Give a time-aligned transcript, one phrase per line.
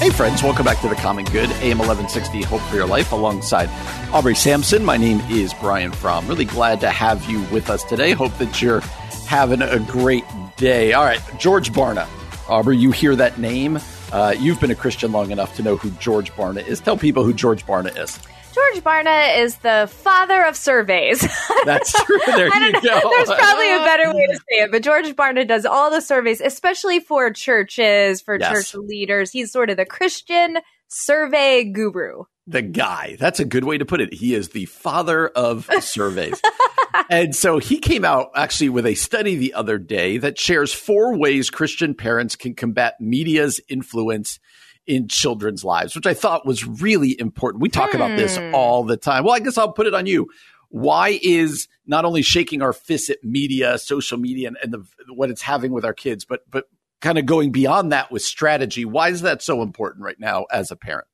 [0.00, 3.68] Hey, friends, welcome back to the Common Good, AM 1160, Hope for Your Life, alongside
[4.14, 4.82] Aubrey Sampson.
[4.82, 6.26] My name is Brian Fromm.
[6.26, 8.12] Really glad to have you with us today.
[8.12, 8.80] Hope that you're
[9.26, 10.24] having a great
[10.56, 10.94] day.
[10.94, 12.08] All right, George Barna.
[12.48, 13.78] Aubrey, you hear that name.
[14.10, 16.80] Uh, you've been a Christian long enough to know who George Barna is.
[16.80, 18.18] Tell people who George Barna is.
[18.52, 21.20] George Barna is the father of surveys.
[21.64, 22.18] That's true.
[22.26, 23.00] There you know, go.
[23.10, 26.40] There's probably a better way to say it, but George Barna does all the surveys,
[26.40, 28.50] especially for churches, for Yes.
[28.72, 29.30] church leaders.
[29.30, 32.24] He's sort of the Christian survey guru.
[32.46, 33.16] the guy.
[33.20, 34.12] That's a good way to put it.
[34.12, 36.40] He is the father of surveys.
[37.10, 41.16] and so he came out actually with a study the other day that shares four
[41.16, 44.40] ways Christian parents can combat media's influence
[44.86, 47.62] in children's lives, which I thought was really important.
[47.62, 48.54] We talk about this Hmm.
[48.54, 49.24] all the time.
[49.24, 50.28] Well, I guess I'll put it on you.
[50.68, 55.30] Why is not only shaking our fists at media, social media, and, and the, what
[55.30, 56.66] it's having with our kids, but but
[57.00, 58.84] kind of going beyond that with strategy?
[58.84, 61.06] Why is that so important right now as a parent?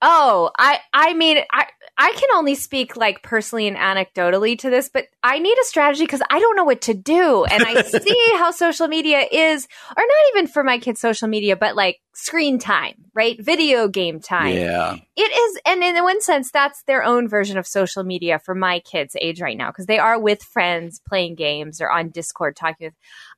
[0.00, 1.66] Oh, I I mean, I
[2.00, 6.04] I can only speak like personally and anecdotally to this, but I need a strategy
[6.04, 7.44] because I don't know what to do.
[7.44, 11.56] And I see how social media is, or not even for my kids' social media,
[11.56, 13.36] but like screen time, right?
[13.42, 14.54] Video game time.
[14.54, 14.96] Yeah.
[15.16, 18.78] It is, and in one sense, that's their own version of social media for my
[18.78, 22.86] kids' age right now because they are with friends playing games or on Discord talking
[22.86, 22.94] with.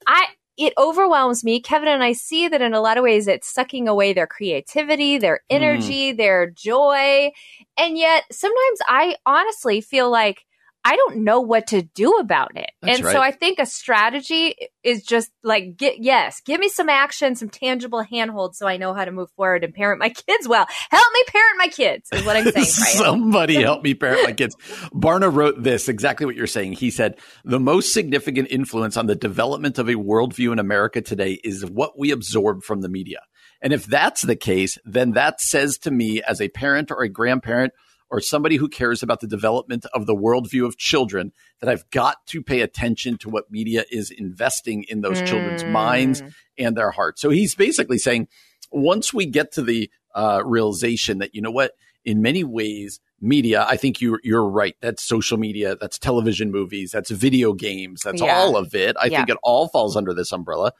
[0.07, 0.27] I
[0.61, 3.89] it overwhelms me, Kevin, and I see that in a lot of ways it's sucking
[3.89, 5.57] away their creativity, their Mm.
[5.57, 7.33] energy, their joy,
[7.79, 10.45] and yet sometimes I honestly feel like.
[10.85, 12.71] I don't know what to do about it.
[12.81, 13.21] That's and so.
[13.21, 18.03] I think a strategy is just like get yes, give me some action, some tangible
[18.03, 20.67] handholds so I know how to move forward and parent my kids well.
[20.91, 22.65] Help me parent my kids is what I'm saying.
[23.05, 24.57] Somebody help me parent my kids.
[24.95, 26.73] Barna wrote this exactly what you're saying.
[26.73, 31.41] He said, The most significant influence on the development of a worldview in America today
[31.45, 33.21] is what we absorb from the media.
[33.61, 37.09] And if that's the case, then that says to me, as a parent or a
[37.09, 37.75] grandparent
[38.11, 42.27] or somebody who cares about the development of the worldview of children, that I've got
[42.29, 45.71] to pay attention to what media is investing in those children's Mm.
[45.71, 46.23] minds
[46.59, 47.21] and their hearts.
[47.21, 48.29] So he's basically saying,
[48.73, 51.73] once we get to the uh, realization that you know what,
[52.05, 53.65] in many ways, media.
[53.69, 54.75] I think you you're right.
[54.81, 55.77] That's social media.
[55.79, 56.91] That's television movies.
[56.91, 58.01] That's video games.
[58.03, 58.35] That's Yeah.
[58.39, 58.97] all of it.
[58.99, 59.19] I Yeah.
[59.19, 60.73] think it all falls under this umbrella.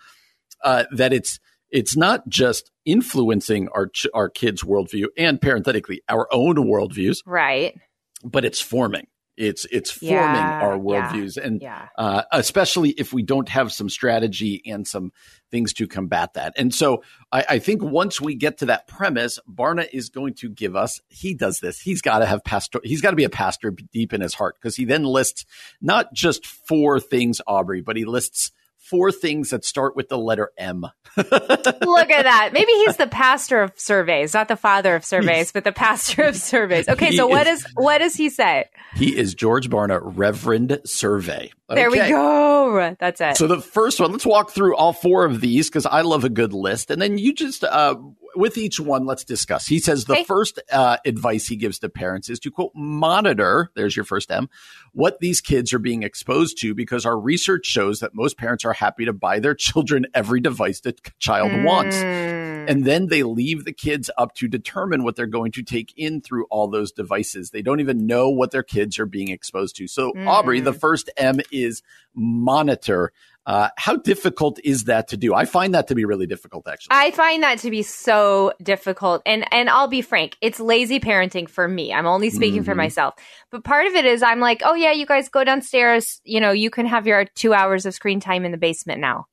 [0.65, 1.39] Uh, that it's
[1.71, 7.79] it's not just influencing our ch- our kids' worldview and parenthetically our own worldviews, Right.
[8.25, 9.07] but it's forming.
[9.37, 11.89] It's it's forming Yeah, our yeah, worldviews, and Yeah.
[11.97, 15.13] uh, especially if we don't have some strategy and some
[15.51, 16.53] things to combat that.
[16.59, 20.51] And so I, I think once we get to that premise, Barna is going to
[20.51, 21.81] give us, he does this.
[21.81, 24.57] He's got to have pastor, he's got to be a pastor deep in his heart
[24.61, 25.47] because he then lists
[25.81, 30.51] not just four things, Aubrey, but he lists four things that start with the letter
[30.59, 30.85] M.
[31.17, 32.51] Look at that.
[32.53, 36.37] Maybe he's the pastor of surveys, not the father of surveys, but the pastor of
[36.37, 36.89] surveys.
[36.89, 38.67] Okay, so what is- is what does he say?
[38.95, 41.51] He is George Barna, Reverend Survey.
[41.69, 42.97] There we go.
[42.99, 43.37] That's it.
[43.37, 46.29] So the first one, let's walk through all four of these because I love a
[46.29, 47.97] good list, and then you just uh,
[48.37, 49.67] with each one, let's discuss.
[49.67, 50.25] He says the Okay.
[50.25, 53.71] first uh, advice he gives to parents is to quote monitor.
[53.75, 54.49] There's your first M.
[54.93, 58.73] What these kids are being exposed to, because our research shows that most parents are
[58.73, 61.97] happy to buy their children every device that child wants.
[61.97, 62.51] Mm.
[62.69, 66.21] And then they leave the kids up to determine what they're going to take in
[66.21, 67.51] through all those devices.
[67.51, 69.89] They don't even know what their kids are being exposed to.
[69.89, 71.83] So, Aubrey, the first M is
[72.15, 73.13] monitor.
[73.51, 75.35] Uh, how difficult is that to do?
[75.35, 76.91] I find that to be really difficult, actually.
[76.93, 79.23] I find that to be so difficult.
[79.27, 81.93] And and I'll be frank, it's lazy parenting for me.
[81.93, 82.85] I'm only speaking for Mhm.
[82.85, 83.15] myself.
[83.51, 86.53] But part of it is I'm like, "Oh yeah, you guys go downstairs, you know,
[86.53, 89.27] you can have your 2 hours of screen time in the basement now."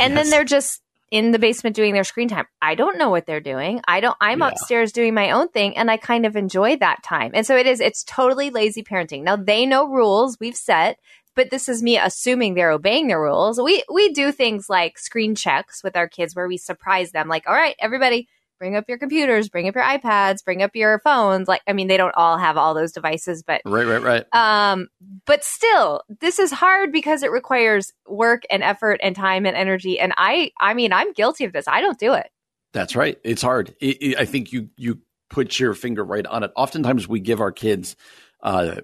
[0.00, 0.80] And then they're just
[1.10, 2.46] in the basement doing their screen time.
[2.62, 3.82] I don't know what they're doing.
[3.86, 4.48] I don't I'm Yeah.
[4.48, 7.32] upstairs doing my own thing and I kind of enjoy that time.
[7.34, 9.22] And so it is it's totally lazy parenting.
[9.22, 10.98] Now they know rules we've set,
[11.34, 13.60] but this is me assuming they're obeying the rules.
[13.60, 17.46] We we do things like screen checks with our kids where we surprise them like,
[17.46, 18.28] "All right, everybody,
[18.58, 21.48] bring up your computers, bring up your iPads, bring up your phones.
[21.48, 24.24] Like, I mean, they don't all have all those devices, but right, right, right.
[24.34, 24.88] Um,
[25.26, 29.98] but still, this is hard because it requires work and effort and time and energy.
[29.98, 31.68] And I, I mean, I'm guilty of this.
[31.68, 32.30] I don't do it.
[32.72, 33.18] That's right.
[33.22, 33.74] It's hard.
[33.80, 35.00] It, it, I think you you
[35.30, 36.50] put your finger right on it.
[36.56, 37.96] Oftentimes, we give our kids
[38.42, 38.76] uh,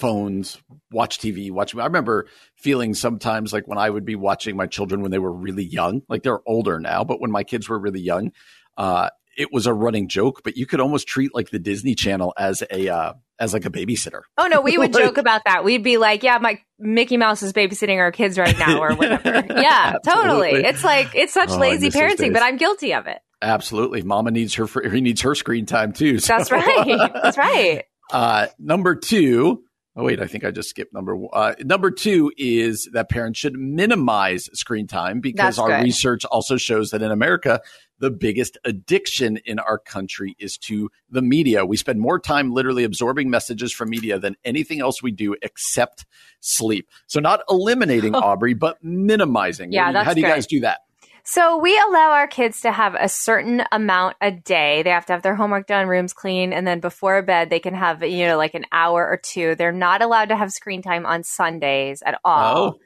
[0.00, 0.60] phones,
[0.90, 1.76] watch TV, watch.
[1.76, 2.26] I remember
[2.56, 6.02] feeling sometimes like when I would be watching my children when they were really young,
[6.08, 8.32] like they're older now, but when my kids were really young,
[8.76, 10.40] uh, it was a running joke.
[10.42, 13.70] But you could almost treat like the Disney Channel as a uh, as like a
[13.70, 14.22] babysitter.
[14.38, 15.64] Oh no, we would like, joke about that.
[15.64, 19.44] We'd be like, "Yeah, my Mickey Mouse is babysitting our kids right now," or whatever.
[19.48, 20.52] yeah, totally.
[20.52, 23.18] It's like it's such oh, lazy parenting, but I'm guilty of it.
[23.42, 24.66] Absolutely, Mama needs her.
[24.90, 26.18] He needs her screen time too.
[26.18, 26.36] So.
[26.36, 27.10] That's right.
[27.22, 27.84] That's right.
[28.12, 29.62] Uh, number two,
[29.96, 31.30] Oh wait, I think I just skipped number one.
[31.32, 35.82] Uh, number two is that parents should minimize screen time because That's our good.
[35.82, 37.60] research also shows that in America,
[37.98, 41.66] the biggest addiction in our country is to the media.
[41.66, 46.06] We spend more time literally absorbing messages from media than anything else we do except
[46.38, 46.88] sleep.
[47.08, 49.72] So not eliminating Aubrey, but minimizing.
[49.72, 50.32] Yeah, that's how do you good.
[50.34, 50.82] guys do that?
[51.30, 54.82] So we allow our kids to have a certain amount a day.
[54.82, 57.72] They have to have their homework done, rooms clean, and then before bed they can
[57.72, 59.54] have, you know, like an hour or two.
[59.54, 62.56] They're not allowed to have screen time on Sundays at all.
[62.58, 62.80] Oh.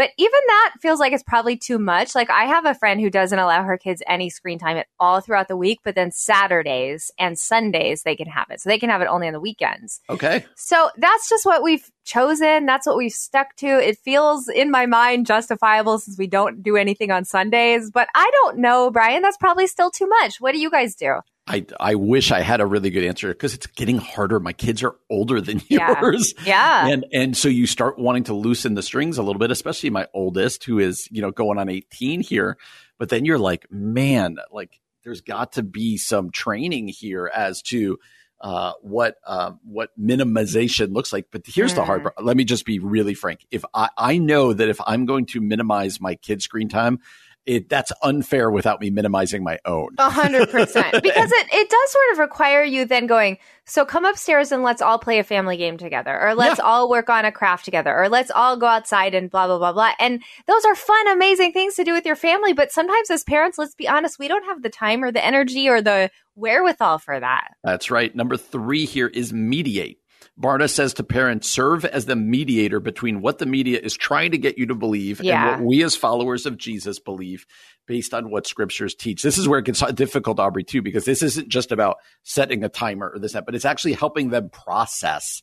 [0.00, 2.14] But even that feels like it's probably too much.
[2.14, 5.20] Like I have a friend who doesn't allow her kids any screen time at all
[5.20, 8.62] throughout the week, but then Saturdays and Sundays they can have it.
[8.62, 10.00] So they can have it only on the weekends.
[10.08, 10.46] Okay.
[10.56, 12.64] So that's just what we've chosen.
[12.64, 13.66] That's what we've stuck to.
[13.66, 18.30] It feels in my mind justifiable since we don't do anything on Sundays, but I
[18.32, 20.40] don't know, Brian, that's probably still too much.
[20.40, 21.16] What do you guys do?
[21.50, 24.38] I, I wish I had a really good answer because it's getting harder.
[24.38, 26.00] My kids are older than Yeah.
[26.00, 26.32] yours.
[26.46, 26.86] Yeah.
[26.88, 30.06] And and so you start wanting to loosen the strings a little bit, especially my
[30.14, 32.56] oldest who is, you know, going on 18 here.
[32.98, 37.98] But then you're like, man, like there's got to be some training here as to
[38.40, 41.26] uh, what uh, what minimization looks like.
[41.30, 42.04] But here's the hard Mm.
[42.04, 42.24] part.
[42.24, 43.44] Let me just be really frank.
[43.50, 47.00] If I, I know that if I'm going to minimize my kid screen time,
[47.46, 49.88] it that's unfair without me minimizing my own.
[49.98, 50.92] A hundred percent.
[51.02, 54.82] Because it, it does sort of require you then going, so come upstairs and let's
[54.82, 56.64] all play a family game together, or let's Yeah.
[56.64, 59.72] all work on a craft together, or let's all go outside and blah, blah, blah,
[59.72, 59.92] blah.
[59.98, 62.52] And those are fun, amazing things to do with your family.
[62.52, 65.68] But sometimes as parents, let's be honest, we don't have the time or the energy
[65.68, 67.52] or the wherewithal for that.
[67.64, 68.14] That's right.
[68.14, 69.99] Number three here is mediate.
[70.40, 74.38] Barna says to parents, serve as the mediator between what the media is trying to
[74.38, 75.52] get you to believe Yeah.
[75.54, 77.44] and what we as followers of Jesus believe
[77.86, 79.22] based on what scriptures teach.
[79.22, 82.68] This is where it gets difficult, Aubrey, too, because this isn't just about setting a
[82.68, 85.42] timer or this, but it's actually helping them process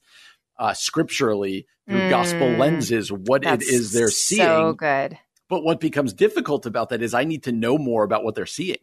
[0.60, 2.10] uh, scripturally through Mm.
[2.10, 4.42] gospel lenses what it is they're seeing.
[4.42, 5.18] So good.
[5.50, 8.46] But what becomes difficult about that is I need to know more about what they're
[8.48, 8.78] seeing.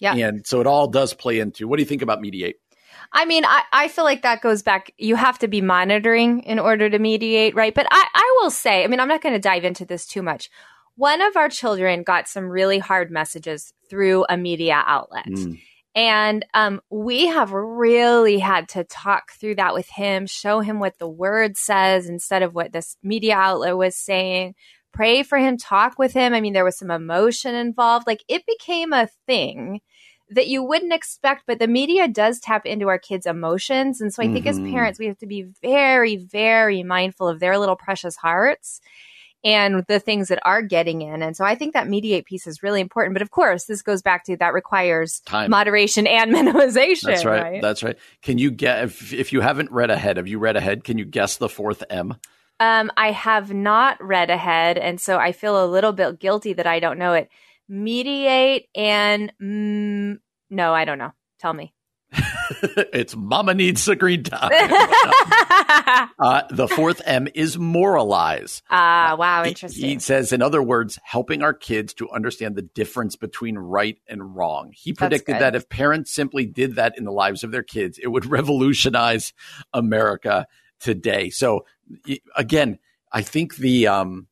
[0.00, 0.14] Yeah.
[0.16, 2.56] And so it all does play into what do you think about mediate?
[3.12, 4.92] I mean, I, I feel like that goes back.
[4.96, 7.74] You have to be monitoring in order to mediate, right?
[7.74, 10.22] But I, I will say, I mean, I'm not going to dive into this too
[10.22, 10.48] much.
[10.94, 15.26] One of our children got some really hard messages through a media outlet.
[15.26, 15.60] Mm.
[15.94, 20.98] And um, we have really had to talk through that with him, show him what
[20.98, 24.54] the word says instead of what this media outlet was saying.
[24.92, 26.32] Pray for him, talk with him.
[26.32, 28.06] I mean, there was some emotion involved.
[28.06, 29.80] Like it became a thing
[30.30, 34.00] that you wouldn't expect, but the media does tap into our kids' emotions.
[34.00, 34.70] And so I think as Mhm.
[34.70, 38.80] parents, we have to be very, very mindful of their little precious hearts
[39.42, 41.22] and the things that are getting in.
[41.22, 43.14] And so I think that mediate piece is really important.
[43.14, 45.50] But of course, this goes back to that requires Time.
[45.50, 47.02] moderation and minimization.
[47.04, 47.42] That's right.
[47.42, 47.62] right?
[47.62, 47.98] That's right.
[48.22, 50.16] Can you get if, if you haven't read ahead?
[50.18, 50.84] Have you read ahead?
[50.84, 52.16] Can you guess the fourth M?
[52.60, 56.66] Um, I have not read ahead, and so I feel a little bit guilty that
[56.66, 57.30] I don't know it.
[57.70, 60.18] Mediate and mm,
[60.50, 61.12] no, I don't know.
[61.38, 61.72] Tell me.
[62.92, 64.50] it's Mama needs screen time.
[64.52, 68.62] ah, uh, the fourth M is moralize.
[68.68, 69.88] Ah, wow, interesting.
[69.88, 74.34] He says, in other words, helping our kids to understand the difference between right and
[74.34, 74.72] wrong.
[74.74, 78.08] He predicted that if parents simply did that in the lives of their kids, it
[78.08, 79.32] would revolutionize
[79.72, 80.46] America
[80.80, 81.30] today.
[81.30, 81.64] So
[82.36, 82.78] again,
[83.12, 84.26] I think the um,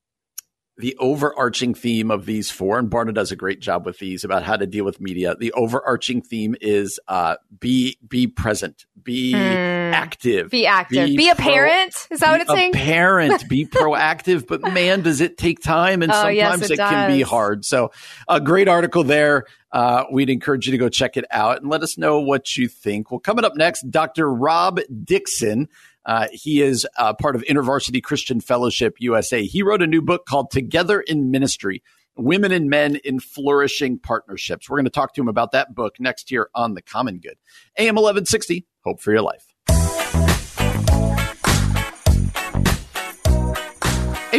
[0.79, 4.45] the overarching theme of these four, and Barna does a great job with these about
[4.45, 5.35] how to deal with media.
[5.39, 10.51] The overarching theme is uh, be be present, be active, Hmm.
[10.51, 11.07] be active.
[11.09, 11.95] be Be, a pro- parent.
[12.11, 12.73] Is that what it's saying?
[12.73, 17.11] Parent, be proactive, but man, does it take time, and Oh, yes, sometimes it can
[17.11, 17.65] be hard.
[17.65, 17.91] So,
[18.29, 19.45] a great article there.
[19.71, 22.69] Uh, we'd encourage you to go check it out and let us know what you
[22.69, 23.11] think.
[23.11, 24.33] Well, coming up next, Dr.
[24.33, 25.69] Rob Dixon.
[26.07, 29.45] Uh, he is uh, part of InterVarsity Christian Fellowship USA.
[29.45, 31.83] He wrote a new book called Together in Ministry
[32.17, 34.69] Women and Men in Flourishing Partnerships.
[34.69, 37.37] We're going to talk to him about that book next year on The Common Good.
[37.79, 39.48] AM 1160, Hope for Your Life.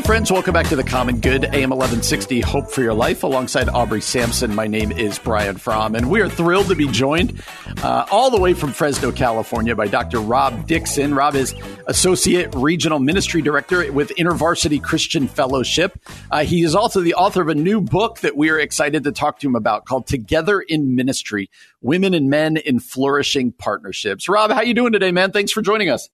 [0.10, 4.01] Friends, welcome back to the Common Good, AM 1160, Hope for Your Life, alongside Aubrey
[4.01, 4.56] Sampson.
[4.56, 7.44] My name is Brian Fromm, and we are thrilled to be joined
[7.84, 10.20] uh, all the way from Fresno, California, by Dr.
[10.20, 11.13] Rob Dixon.
[11.13, 11.54] Rob is
[11.86, 16.04] Associate Regional Ministry Director with InterVarsity Christian Fellowship.
[16.32, 19.12] Uh, he is also the author of a new book that we are excited to
[19.12, 21.51] talk to him about called Together in Ministry
[21.82, 24.28] Women and Men in Flourishing Partnerships.
[24.28, 25.32] Rob, how are you doing today, man?
[25.32, 26.10] Thanks for joining us.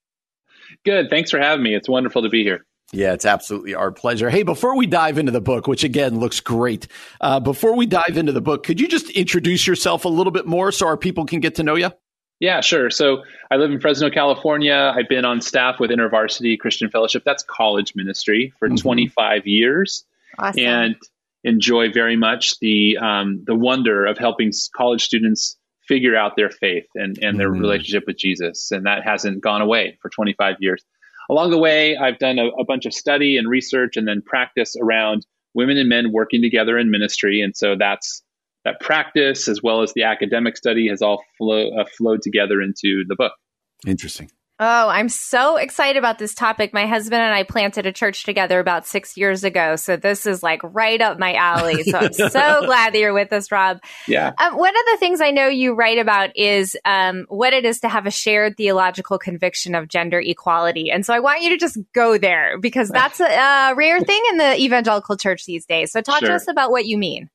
[0.83, 1.09] Good.
[1.09, 1.73] Thanks for having me.
[1.73, 2.65] It's wonderful to be here.
[2.91, 4.29] Yeah, it's absolutely our pleasure.
[4.29, 6.87] Hey, before we dive into the book, which again looks great,
[7.19, 10.45] uh, before we dive into the book, could you just introduce yourself a little bit
[10.45, 11.91] more so our people can get to know you?
[12.39, 12.89] Yeah, sure.
[12.89, 14.93] So I live in Fresno, California.
[14.95, 17.23] I've been on staff with InterVarsity Christian Fellowship.
[17.25, 18.75] That's college ministry for mm-hmm.
[18.75, 20.05] 25 years,
[20.37, 20.59] awesome.
[20.59, 20.95] and
[21.43, 26.87] enjoy very much the um, the wonder of helping college students figure out their faith
[26.95, 27.61] and, and their mm-hmm.
[27.61, 28.71] relationship with Jesus.
[28.71, 30.83] And that hasn't gone away for 25 years
[31.29, 34.75] along the way, I've done a, a, bunch of study and research and then practice
[34.81, 37.41] around women and men working together in ministry.
[37.41, 38.21] And so that's
[38.65, 43.03] that practice as well as the academic study has all flow, uh, flowed together into
[43.07, 43.33] the book.
[43.85, 44.31] Interesting.
[44.57, 46.73] Oh, I'm so excited about this topic.
[46.73, 49.75] My husband and I planted a church together about six years ago.
[49.75, 51.83] So this is like right up my alley.
[51.83, 53.79] So I'm so glad that you're with us, Rob.
[54.07, 54.31] Yeah.
[54.37, 57.81] Um, one of the things I know you write about is um, what it is
[57.81, 60.89] to have a shared theological conviction of gender equality.
[60.89, 64.21] And so I want you to just go there because that's a, a rare thing
[64.31, 65.91] in the evangelical church these days.
[65.91, 66.29] So talk sure.
[66.29, 67.29] to us about what you mean.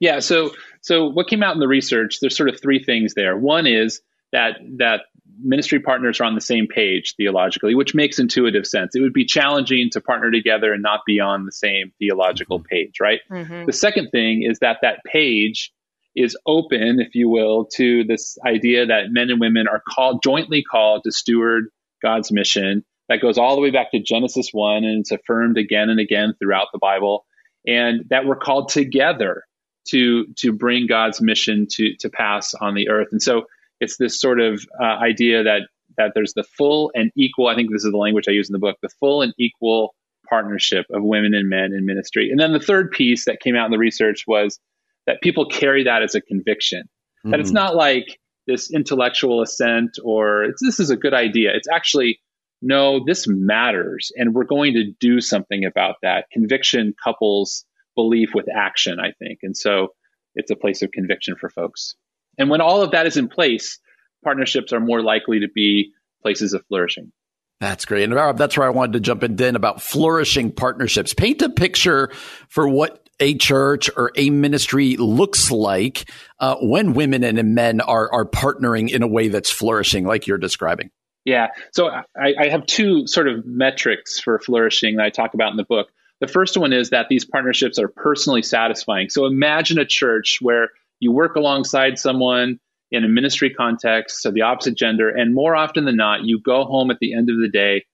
[0.00, 0.20] Yeah.
[0.20, 3.36] So, so what came out in the research, there's sort of three things there.
[3.36, 4.00] One is
[4.32, 5.02] that, that
[5.42, 8.94] ministry partners are on the same page theologically, which makes intuitive sense.
[8.94, 12.68] It would be challenging to partner together and not be on the same theological mm-hmm.
[12.68, 13.20] page, right?
[13.30, 13.66] Mm-hmm.
[13.66, 15.72] The second thing is that that page
[16.16, 20.62] is open, if you will, to this idea that men and women are called jointly
[20.62, 21.64] called to steward
[22.02, 22.84] God's mission.
[23.08, 26.34] That goes all the way back to Genesis 1 and it's affirmed again and again
[26.38, 27.26] throughout the Bible.
[27.66, 29.44] And that we're called together
[29.88, 33.08] to to bring God's mission to to pass on the earth.
[33.12, 33.44] And so
[33.84, 35.62] it's this sort of uh, idea that
[35.96, 37.46] that there's the full and equal.
[37.46, 39.94] I think this is the language I use in the book: the full and equal
[40.28, 42.30] partnership of women and men in ministry.
[42.30, 44.58] And then the third piece that came out in the research was
[45.06, 46.80] that people carry that as a conviction.
[46.80, 47.30] Mm-hmm.
[47.30, 47.54] That it's mm.
[47.54, 51.54] not like this intellectual assent or this is a good idea.
[51.54, 52.20] It's actually
[52.62, 56.30] no, this matters, and we're going to do something about that.
[56.32, 59.88] Conviction couples belief with action, I think, and so
[60.34, 61.94] it's a place of conviction for folks.
[62.38, 63.78] And when all of that is in place,
[64.22, 67.12] partnerships are more likely to be places of flourishing.
[67.60, 68.04] That's great.
[68.04, 71.14] And that's where I wanted to jump in then about flourishing partnerships.
[71.14, 72.10] Paint a picture
[72.48, 76.10] for what a church or a ministry looks like
[76.40, 80.36] uh, when women and men are, are partnering in a way that's flourishing, like you're
[80.36, 80.90] describing.
[81.24, 81.48] Yeah.
[81.72, 85.56] So I, I have two sort of metrics for flourishing that I talk about in
[85.56, 85.88] the book.
[86.20, 89.08] The first one is that these partnerships are personally satisfying.
[89.08, 90.70] So imagine a church where
[91.00, 92.58] you work alongside someone
[92.90, 96.64] in a ministry context of the opposite gender, and more often than not, you go
[96.64, 97.84] home at the end of the day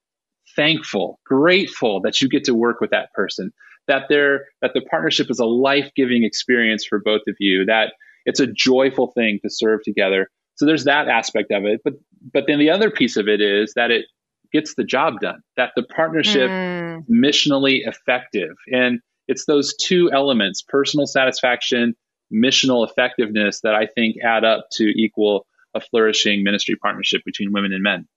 [0.57, 3.53] thankful, grateful that you get to work with that person,
[3.87, 7.93] that there that the partnership is a life-giving experience for both of you, that
[8.27, 10.29] it's a joyful thing to serve together.
[10.57, 11.95] So there's that aspect of it, but
[12.33, 14.05] but then the other piece of it is that it
[14.53, 17.03] gets the job done, that the partnership mm.
[17.09, 18.51] missionally effective.
[18.67, 21.95] And it's those two elements, personal satisfaction
[22.33, 27.73] missional effectiveness that I think add up to equal a flourishing ministry partnership between women
[27.73, 28.09] and men.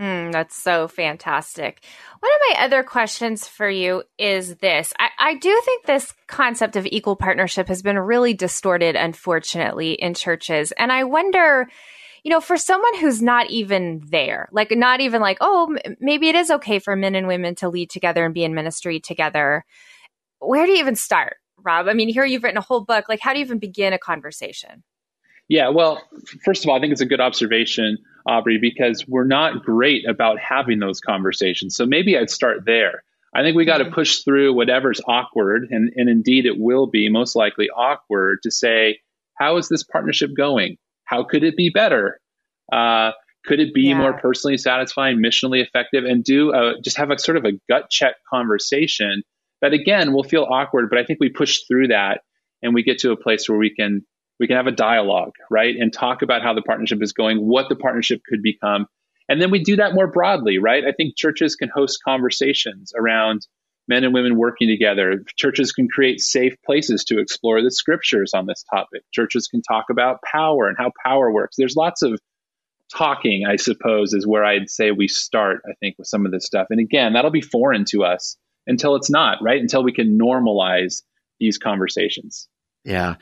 [0.00, 1.84] Mm, that's so fantastic.
[2.18, 4.92] One of my other questions for you is this.
[4.98, 10.14] I, I, do think this concept of equal partnership has been really distorted, unfortunately, in
[10.14, 10.72] churches.
[10.72, 11.68] And I wonder,
[12.24, 16.28] you know, for someone who's not even there, like not even like, oh, m- maybe
[16.28, 19.64] it is okay for men and women to lead together and be in ministry together.
[20.40, 21.36] Where do you even start?
[21.64, 21.88] Rob?
[21.88, 23.08] I mean, here you've written a whole book.
[23.08, 24.82] Like, how do you even begin a conversation?
[25.48, 26.00] Yeah, well,
[26.44, 30.38] first of all, I think it's a good observation, Aubrey, because we're not great about
[30.38, 31.76] having those conversations.
[31.76, 33.02] So maybe I'd start there.
[33.34, 33.94] I think we got to mm-hmm.
[33.94, 39.00] push through whatever's awkward, and, and indeed it will be most likely awkward to say,
[39.34, 40.76] how is this partnership going?
[41.04, 42.20] How could it be better?
[42.72, 43.12] Uh,
[43.44, 43.98] could it be yeah.
[43.98, 47.90] more personally satisfying, missionally effective, and do a, just have a sort of a gut
[47.90, 49.22] check conversation
[49.62, 52.20] that again will feel awkward, but I think we push through that
[52.62, 54.04] and we get to a place where we can
[54.38, 55.74] we can have a dialogue, right?
[55.78, 58.86] And talk about how the partnership is going, what the partnership could become.
[59.28, 60.84] And then we do that more broadly, right?
[60.84, 63.46] I think churches can host conversations around
[63.86, 65.22] men and women working together.
[65.36, 69.02] Churches can create safe places to explore the scriptures on this topic.
[69.12, 71.56] Churches can talk about power and how power works.
[71.56, 72.18] There's lots of
[72.92, 76.46] talking, I suppose, is where I'd say we start, I think, with some of this
[76.46, 76.66] stuff.
[76.70, 79.60] And again, that'll be foreign to us until it's not, right?
[79.60, 81.02] Until we can normalize
[81.40, 82.48] these conversations.
[82.84, 83.16] Yeah.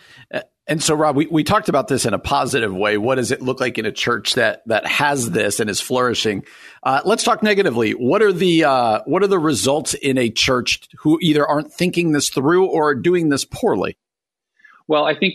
[0.67, 2.97] And so, Rob, we, we talked about this in a positive way.
[2.97, 6.45] What does it look like in a church that that has this and is flourishing?
[6.83, 7.91] Uh, let's talk negatively.
[7.91, 12.13] What are the uh, what are the results in a church who either aren't thinking
[12.13, 13.97] this through or are doing this poorly?
[14.87, 15.35] Well, I think,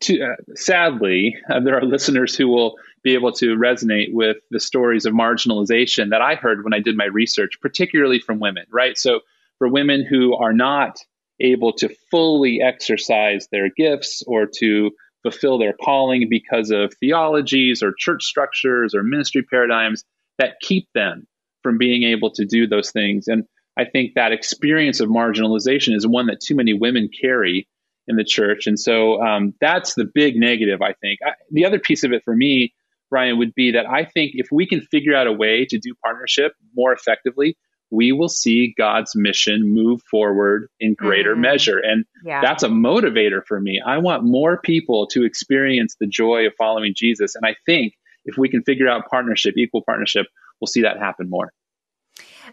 [0.00, 4.60] to, uh, sadly, uh, there are listeners who will be able to resonate with the
[4.60, 8.64] stories of marginalization that I heard when I did my research, particularly from women.
[8.70, 8.98] Right.
[8.98, 9.20] So,
[9.60, 10.96] for women who are not
[11.38, 14.90] able to fully exercise their gifts or to
[15.22, 20.02] fulfill their calling because of theologies or church structures or ministry paradigms
[20.38, 21.26] that keep them
[21.62, 23.28] from being able to do those things.
[23.28, 23.44] And
[23.78, 27.68] I think that experience of marginalization is one that too many women carry
[28.08, 28.66] in the church.
[28.66, 31.20] And so um, that's the big negative, I think.
[31.24, 32.72] I, the other piece of it for me,
[33.10, 35.94] Ryan, would be that I think if we can figure out a way to do
[36.02, 37.56] partnership more effectively,
[37.90, 41.40] we will see God's mission move forward in greater mm.
[41.40, 41.78] measure.
[41.78, 42.40] And yeah.
[42.40, 43.80] that's a motivator for me.
[43.84, 47.34] I want more people to experience the joy of following Jesus.
[47.34, 47.94] And I think
[48.24, 50.26] if we can figure out partnership, equal partnership,
[50.60, 51.52] we'll see that happen more.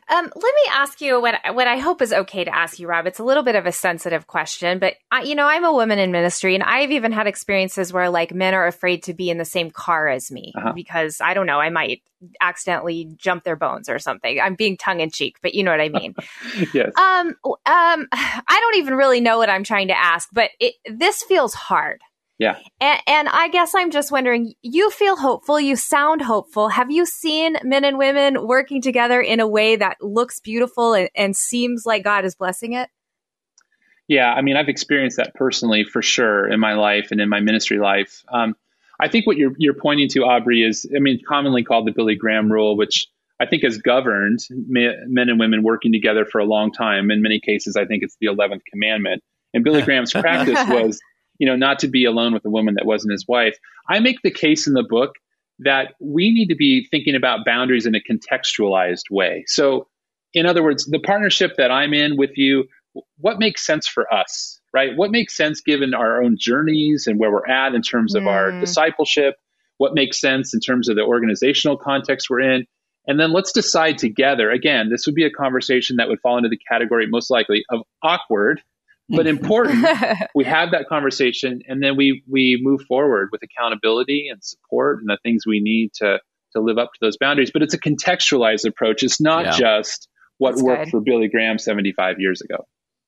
[0.10, 3.08] Um, let me ask you what what I hope is okay to ask you, Rob.
[3.08, 6.00] It's a little bit of a sensitive question, but I, you know, I'm a woman
[6.00, 9.38] in ministry, and I've even had experiences where like men are afraid to be in
[9.38, 10.72] the same car as me uh-huh.
[10.74, 12.02] because I don't know, I might
[12.40, 14.40] accidentally jump their bones or something.
[14.40, 16.16] I'm being tongue in cheek, but you know what I mean.
[16.74, 16.92] yes.
[16.96, 17.36] Um.
[17.46, 18.08] Um.
[18.14, 22.02] I don't even really know what I'm trying to ask, but it, this feels hard.
[22.39, 22.60] Yeah.
[22.79, 26.70] And, and, I guess I'm just wondering, you feel hopeful, you sound hopeful.
[26.70, 31.10] Have you seen men and women working together in a way that looks beautiful and,
[31.15, 32.89] and seems like God is blessing it?
[34.08, 37.39] Yeah, I mean, I've experienced that personally for sure in my life and in my
[37.39, 38.24] ministry life.
[38.32, 38.56] Um,
[39.00, 42.15] I think what you're, you're pointing to, Aubrey, is, I mean, commonly called the Billy
[42.15, 43.08] Graham rule, which
[43.39, 47.12] I think has governed men and women working together for a long time.
[47.12, 49.24] In many cases, I think it's the 11th commandment.
[49.53, 51.00] And Billy Graham's practice was
[51.39, 53.57] you know, not to be alone with a woman that wasn't his wife.
[53.90, 55.14] I make the case in the book
[55.59, 59.44] that we need to be thinking about boundaries in a contextualized way.
[59.48, 59.88] So,
[60.33, 62.66] in other words, the partnership that I'm in with you,
[63.18, 64.96] what makes sense for us, right?
[64.96, 68.51] What makes sense given our own journeys and where we're at in terms of our
[68.51, 68.59] mm.
[68.59, 69.35] discipleship?
[69.77, 72.66] What makes sense in terms of the organizational context we're in?
[73.07, 74.51] And then let's decide together.
[74.51, 77.81] Again, this would be a conversation that would fall into the category most likely of
[78.03, 78.62] awkward
[79.09, 79.85] but important.
[80.35, 85.09] we have that conversation, and then we we move forward with accountability and support and
[85.09, 86.20] the things we need to
[86.53, 87.51] to live up to those boundaries.
[87.51, 89.03] But it's a contextualized approach.
[89.03, 89.51] It's not yeah.
[89.51, 90.91] just what That's worked good.
[90.91, 92.65] for Billy Graham 75 years ago.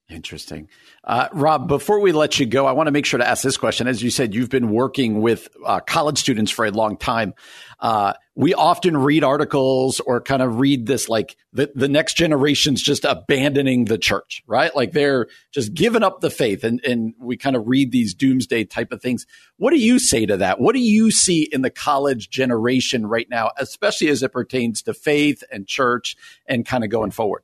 [0.09, 0.69] Interesting.
[1.03, 3.57] Uh, Rob, before we let you go, I want to make sure to ask this
[3.57, 3.87] question.
[3.87, 7.35] As you said, you've been working with uh, college students for a long time.
[7.79, 12.81] Uh, we often read articles or kind of read this like the, the next generation's
[12.81, 14.73] just abandoning the church, right?
[14.73, 16.63] Like they're just giving up the faith.
[16.63, 19.27] And, and we kind of read these doomsday type of things.
[19.57, 20.57] What do you say to that?
[20.61, 24.93] What do you see in the college generation right now, especially as it pertains to
[24.93, 26.15] faith and church
[26.47, 27.43] and kind of going forward?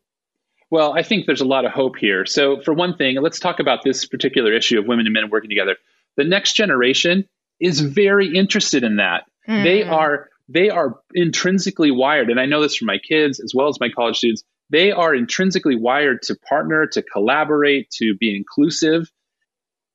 [0.69, 2.25] Well, I think there's a lot of hope here.
[2.25, 5.49] So, for one thing, let's talk about this particular issue of women and men working
[5.49, 5.75] together.
[6.15, 7.27] The next generation
[7.59, 9.25] is very interested in that.
[9.47, 9.63] Mm.
[9.63, 13.67] They are they are intrinsically wired, and I know this from my kids as well
[13.67, 14.43] as my college students.
[14.69, 19.09] They are intrinsically wired to partner, to collaborate, to be inclusive.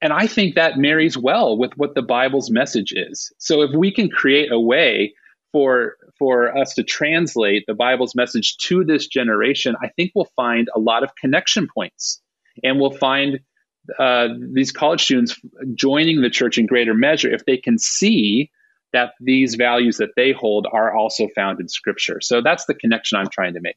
[0.01, 3.33] And I think that marries well with what the Bible's message is.
[3.39, 5.15] So if we can create a way
[5.53, 10.69] for for us to translate the Bible's message to this generation, I think we'll find
[10.75, 12.21] a lot of connection points,
[12.63, 13.41] and we'll find
[13.99, 15.41] uh, these college students
[15.75, 18.51] joining the church in greater measure if they can see
[18.93, 22.21] that these values that they hold are also found in Scripture.
[22.21, 23.77] So that's the connection I'm trying to make.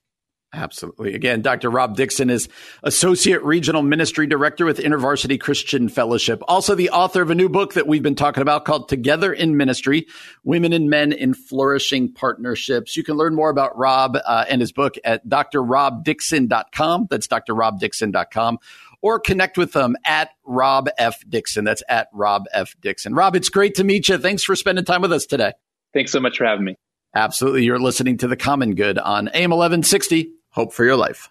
[0.56, 1.15] Absolutely.
[1.15, 1.71] Again, Dr.
[1.71, 2.47] Rob Dixon is
[2.84, 6.43] Associate Regional Ministry Director with InterVarsity Christian Fellowship.
[6.47, 9.58] Also the author of a new book that we've been talking about called Together in
[9.58, 10.06] Ministry,
[10.43, 12.95] Women and Men in Flourishing Partnerships.
[12.95, 17.08] You can learn more about Rob uh, and his book at drrobdixon.com.
[17.10, 18.60] That's drrobdixon.com
[19.03, 21.19] or connect with them at Rob F.
[21.29, 21.65] Dixon.
[21.65, 22.73] That's at Rob F.
[22.81, 23.13] Dixon.
[23.13, 24.17] Rob, it's great to meet you.
[24.17, 25.53] Thanks for spending time with us today.
[25.93, 26.77] Thanks so much for having me.
[27.15, 27.63] Absolutely.
[27.63, 31.29] You're listening to The Common Good on AM 1160 Hope for your life.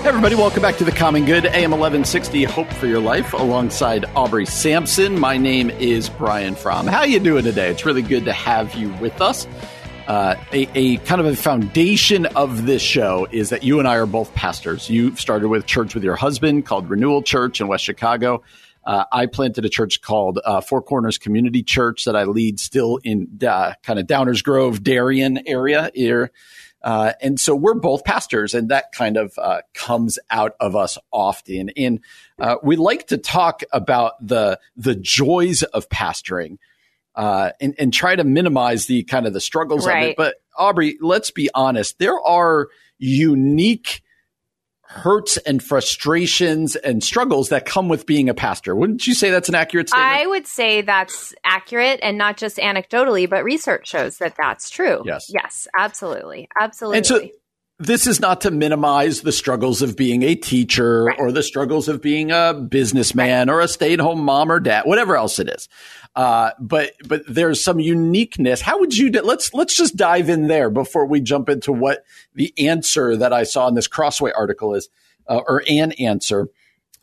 [0.00, 4.04] Hey everybody, welcome back to the Common Good, AM 1160, Hope for Your Life, alongside
[4.14, 5.18] Aubrey Sampson.
[5.18, 6.86] My name is Brian Fromm.
[6.86, 7.70] How you doing today?
[7.70, 9.46] It's really good to have you with us.
[10.06, 13.96] Uh, a, a, kind of a foundation of this show is that you and I
[13.96, 14.90] are both pastors.
[14.90, 18.42] You started with church with your husband called Renewal Church in West Chicago.
[18.84, 22.98] Uh, I planted a church called uh, Four Corners Community Church that I lead still
[23.02, 26.30] in uh, kind of Downers Grove, Darien area here.
[26.82, 30.98] Uh, and so we're both pastors, and that kind of uh, comes out of us
[31.10, 31.70] often.
[31.70, 32.00] And
[32.38, 36.58] uh, we like to talk about the the joys of pastoring,
[37.14, 40.02] uh, and, and try to minimize the kind of the struggles Right.
[40.02, 40.16] of it.
[40.16, 44.02] But Aubrey, let's be honest, there are unique
[44.82, 48.76] hurts and frustrations and struggles that come with being a pastor.
[48.76, 50.12] Wouldn't you say that's an accurate statement?
[50.12, 55.02] I would say that's accurate and not just anecdotally, but research shows that that's true.
[55.04, 55.26] Yes.
[55.32, 56.48] Yes, absolutely.
[56.58, 56.98] Absolutely.
[56.98, 57.28] And so
[57.78, 61.18] this is not to minimize the struggles of being a teacher Right.
[61.18, 65.38] or the struggles of being a businessman or a stay-at-home mom or dad, whatever else
[65.38, 65.68] it is.
[66.14, 68.60] Uh, but but there's some uniqueness.
[68.60, 69.10] How would you?
[69.10, 73.42] Let's let's just dive in there before we jump into what the answer that I
[73.42, 74.88] saw in this Crossway article is,
[75.28, 76.46] uh, or an answer.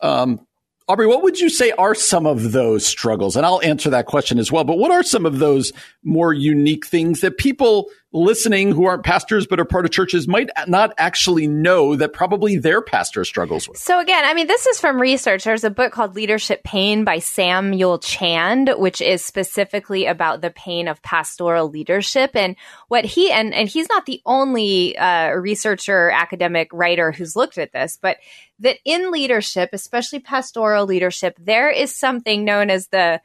[0.00, 0.46] Um,
[0.88, 3.36] Aubrey, what would you say are some of those struggles?
[3.36, 4.64] And I'll answer that question as well.
[4.64, 9.46] But what are some of those more unique things that people listening who aren't pastors
[9.46, 13.78] but are part of churches might not actually know that probably their pastor struggles with?
[13.78, 15.44] So again, I mean, this is from research.
[15.44, 20.88] There's a book called Leadership Pain by Samuel Chand, which is specifically about the pain
[20.88, 22.56] of pastoral leadership and
[22.88, 27.72] what he and and he's not the only uh, researcher, academic writer who's looked at
[27.72, 28.18] this, but
[28.62, 33.20] that in leadership, especially pastoral leadership, there is something known as the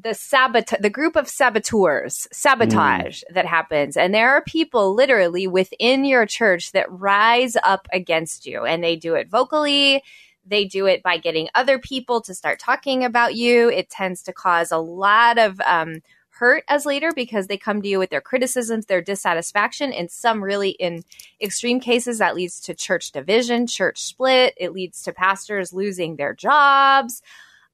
[0.00, 3.96] the sabot the group of saboteurs sabotage that happens.
[3.96, 8.96] And there are people literally within your church that rise up against you and they
[8.96, 10.02] do it vocally.
[10.46, 13.70] They do it by getting other people to start talking about you.
[13.70, 16.00] It tends to cause a lot of um,
[16.38, 20.42] hurt as leader because they come to you with their criticisms their dissatisfaction and some
[20.42, 21.02] really in
[21.40, 26.34] extreme cases that leads to church division church split it leads to pastors losing their
[26.34, 27.22] jobs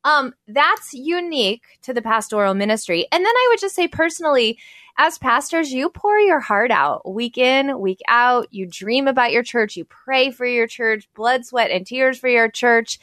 [0.05, 3.07] um, that's unique to the pastoral ministry.
[3.11, 4.59] And then I would just say personally,
[4.99, 8.47] as pastors, you pour your heart out week in, week out.
[8.53, 12.29] You dream about your church, you pray for your church, blood, sweat, and tears for
[12.29, 12.99] your church.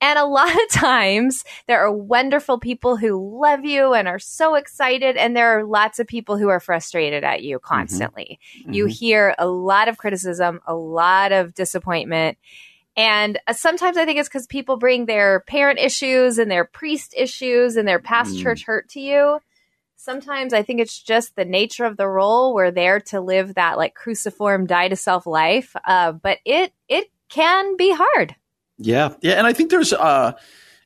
[0.00, 4.54] And a lot of times there are wonderful people who love you and are so
[4.54, 5.16] excited.
[5.16, 8.38] And there are lots of people who are frustrated at you constantly.
[8.66, 12.38] You hear a lot of criticism, a lot of disappointment.
[12.96, 17.14] And uh, sometimes I think it's because people bring their parent issues and their priest
[17.16, 18.42] issues and their past Mm.
[18.42, 19.38] church hurt to you.
[19.96, 22.54] Sometimes I think it's just the nature of the role.
[22.54, 25.74] We're there to live that like cruciform, die to self life.
[25.84, 28.34] Uh, but it it can be hard.
[28.78, 30.32] Yeah, yeah, and I think there's uh,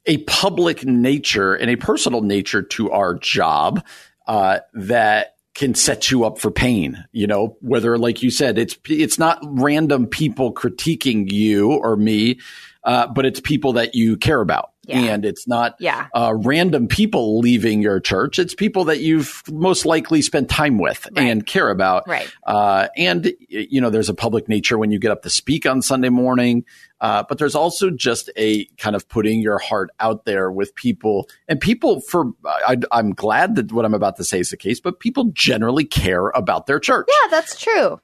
[0.06, 3.84] a public nature and a personal nature to our job
[4.26, 7.04] uh, that can set you up for pain.
[7.12, 12.38] You know, whether like you said, it's it's not random people critiquing you or me,
[12.84, 14.98] uh, but it's people that you care about, Yeah.
[15.00, 16.06] and it's not Yeah.
[16.14, 18.38] uh, random people leaving your church.
[18.38, 21.28] It's people that you've most likely spent time with Right.
[21.28, 22.08] and care about.
[22.08, 22.28] Right.
[22.46, 25.82] Uh, and, you know, there's a public nature when you get up to speak on
[25.82, 26.64] Sunday morning.
[27.02, 31.28] Uh, but there's also just a kind of putting your heart out there with people.
[31.48, 34.80] And people for, I, I'm glad that what I'm about to say is the case,
[34.80, 37.08] but people generally care about their church.
[37.08, 38.00] Yeah, that's true.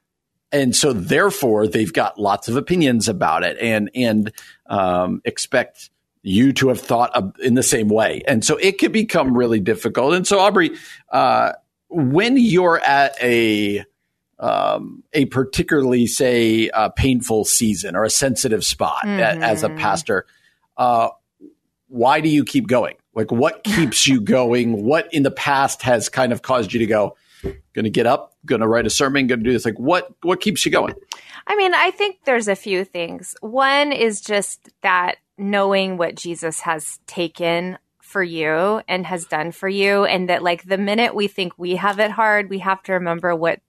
[0.51, 4.33] and so therefore they've got lots of opinions about it and and
[4.67, 5.91] um, expect
[6.23, 8.23] you to have thought in the same way.
[8.27, 10.15] And so it could become really difficult.
[10.15, 10.73] And so aubrey
[11.13, 11.53] uh,
[11.89, 13.85] when you're at a
[14.41, 19.77] um, a particularly say uh, painful season or a sensitive spot a- as a Mhm.
[19.77, 20.27] pastor
[20.77, 21.09] uh,
[21.89, 26.09] why do you keep going like what keeps you going what in the past has
[26.09, 27.17] kind of caused you to go
[27.73, 30.73] gonna get up gonna write a sermon gonna do this like what what keeps you
[30.73, 30.95] going
[31.51, 33.35] I mean, I think there's a few things.
[33.41, 39.67] One is just that knowing what Jesus has taken for you and has done for
[39.67, 42.93] you, and that like the minute we think we have it hard, we have to
[42.93, 43.61] remember what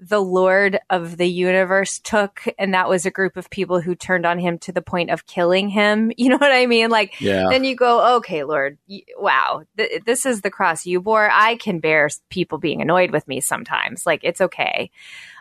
[0.00, 4.26] the Lord of the universe took, and that was a group of people who turned
[4.26, 6.12] on him to the point of killing him.
[6.24, 6.90] You know what I mean?
[6.90, 7.48] Like, Yeah.
[7.50, 8.78] then you go, okay, Lord,
[9.18, 11.28] wow, th- this is the cross you bore.
[11.30, 14.06] I can bear people being annoyed with me sometimes.
[14.06, 14.90] Like, it's okay.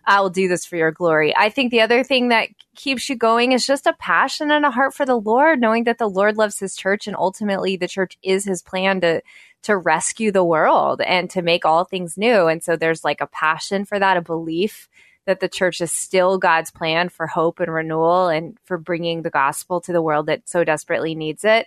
[0.05, 1.33] I will do this for your glory.
[1.35, 4.71] I think the other thing that keeps you going is just a passion and a
[4.71, 8.17] heart for the Lord, knowing that the Lord loves his church and ultimately the church
[8.21, 9.21] is his plan to
[9.63, 12.47] to rescue the world and to make all things new.
[12.47, 14.89] And so there's like a passion for that, a belief
[15.25, 19.29] that the church is still God's plan for hope and renewal and for bringing the
[19.29, 21.65] gospel to the world that so desperately needs it.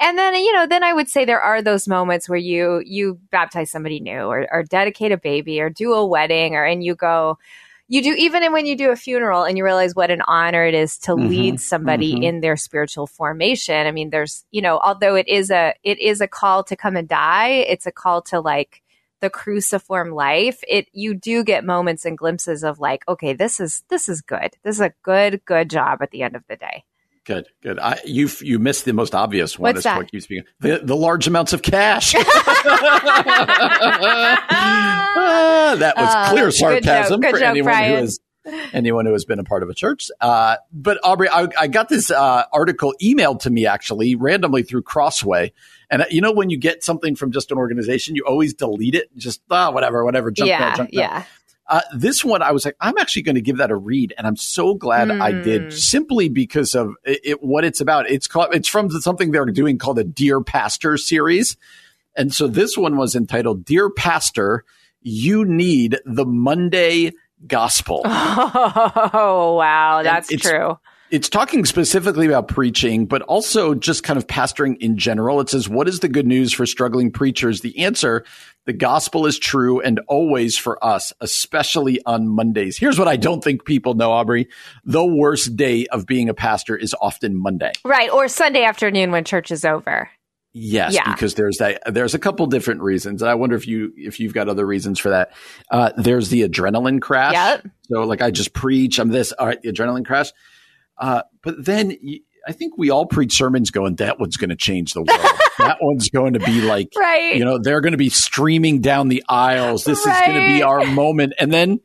[0.00, 3.20] And then, you know, then I would say there are those moments where you, you
[3.30, 6.94] baptize somebody new or, or dedicate a baby or do a wedding or, and you
[6.96, 7.38] go,
[7.88, 10.74] you do even when you do a funeral and you realize what an honor it
[10.74, 12.22] is to mm-hmm, lead somebody mm-hmm.
[12.24, 13.86] in their spiritual formation.
[13.86, 16.96] I mean there's you know although it is a it is a call to come
[16.96, 18.82] and die it's a call to like
[19.20, 20.62] the cruciform life.
[20.68, 24.56] It you do get moments and glimpses of like okay this is this is good.
[24.62, 26.84] This is a good good job at the end of the day
[27.26, 27.80] Good, good.
[27.80, 29.74] I, you you missed the most obvious one.
[29.74, 29.98] What's that?
[29.98, 32.14] What keeps being the, the large amounts of cash.
[32.14, 32.22] uh,
[35.76, 37.90] that was uh, clear sarcasm joke, for joke, anyone Brian.
[37.90, 38.20] who has
[38.72, 40.08] anyone who has been a part of a church.
[40.20, 44.82] Uh, but Aubrey, I, I got this uh, article emailed to me actually randomly through
[44.82, 45.52] Crossway.
[45.90, 48.94] And uh, you know, when you get something from just an organization, you always delete
[48.94, 49.14] it.
[49.16, 50.30] Just ah, whatever, whatever.
[50.30, 51.24] Jump yeah, jump yeah.
[51.68, 54.26] Uh, this one, I was like, I'm actually going to give that a read, and
[54.26, 55.20] I'm so glad mm.
[55.20, 55.70] I did, hmm.
[55.70, 58.08] simply because of it, it, what it's about.
[58.08, 61.56] It's called, it's from something they're doing called a Dear Pastor series,
[62.14, 64.64] and so this one was entitled "Dear Pastor,
[65.02, 67.12] You Need the Monday
[67.46, 68.02] Gospel."
[69.18, 70.78] Oh wow, that's true
[71.10, 75.40] it's talking specifically about preaching, but also just kind of pastoring in general.
[75.40, 77.60] It says, What is the good news for struggling preachers?
[77.60, 78.24] The answer
[78.66, 82.76] the gospel is true and always for us, especially on Mondays.
[82.76, 84.48] Here's what I don't think people know, Aubrey.
[84.84, 87.72] The worst day of being a pastor is often Monday.
[87.84, 88.10] Right.
[88.10, 90.10] Or Sunday afternoon when church is over.
[90.58, 91.12] Yes, yeah.
[91.12, 91.82] because there's that.
[91.86, 93.20] There's a couple different reasons.
[93.20, 95.32] and I wonder if you if you've got other reasons for that.
[95.70, 97.34] Uh, there's the adrenaline crash.
[97.34, 97.66] Yep.
[97.82, 98.98] So like I just preach.
[98.98, 99.32] I'm this.
[99.32, 100.32] All right, the adrenaline crash.
[100.98, 101.96] Uh, but then
[102.46, 105.20] I think we all preach sermons going, that one's going to change the world.
[105.58, 107.36] that one's going to be like, right.
[107.36, 109.84] you know, they're going to be streaming down the aisles.
[109.84, 110.16] This right.
[110.16, 111.34] is going to be our moment.
[111.38, 111.80] And then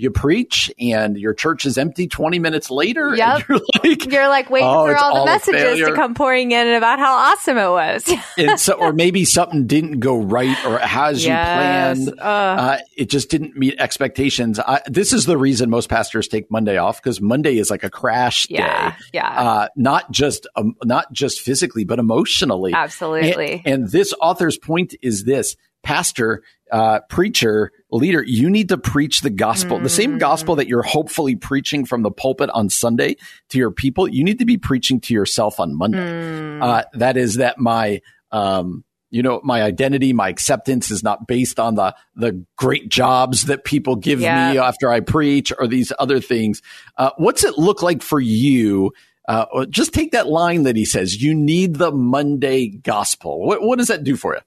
[0.00, 3.14] you preach and your church is empty 20 minutes later.
[3.14, 3.48] Yep.
[3.48, 6.68] you're like, you're like waiting oh, for all the all messages to come pouring in
[6.68, 8.12] about how awesome it was.
[8.38, 11.98] and so, or maybe something didn't go right or as yes.
[11.98, 12.20] you planned.
[12.20, 14.58] Uh, uh, it just didn't meet expectations.
[14.58, 17.90] I, this is the reason most pastors take Monday off because Monday is like a
[17.90, 18.96] crash yeah, day.
[19.14, 19.28] Yeah.
[19.28, 22.72] Uh, not just, um, not just physically, but emotionally.
[22.72, 23.62] Absolutely.
[23.64, 29.20] And, and this author's point is this pastor, uh, preacher, leader, you need to preach
[29.20, 29.82] the gospel, mm.
[29.82, 33.16] the same gospel that you're hopefully preaching from the pulpit on Sunday
[33.48, 34.08] to your people.
[34.08, 35.98] You need to be preaching to yourself on Monday.
[35.98, 36.62] Mm.
[36.62, 41.58] Uh, that is that my, um, you know, my identity, my acceptance is not based
[41.58, 44.52] on the the great jobs that people give yeah.
[44.52, 46.62] me after I preach or these other things.
[46.96, 48.92] Uh, what's it look like for you?
[49.28, 53.40] Uh, just take that line that he says, you need the Monday gospel.
[53.46, 54.40] What, what does that do for you?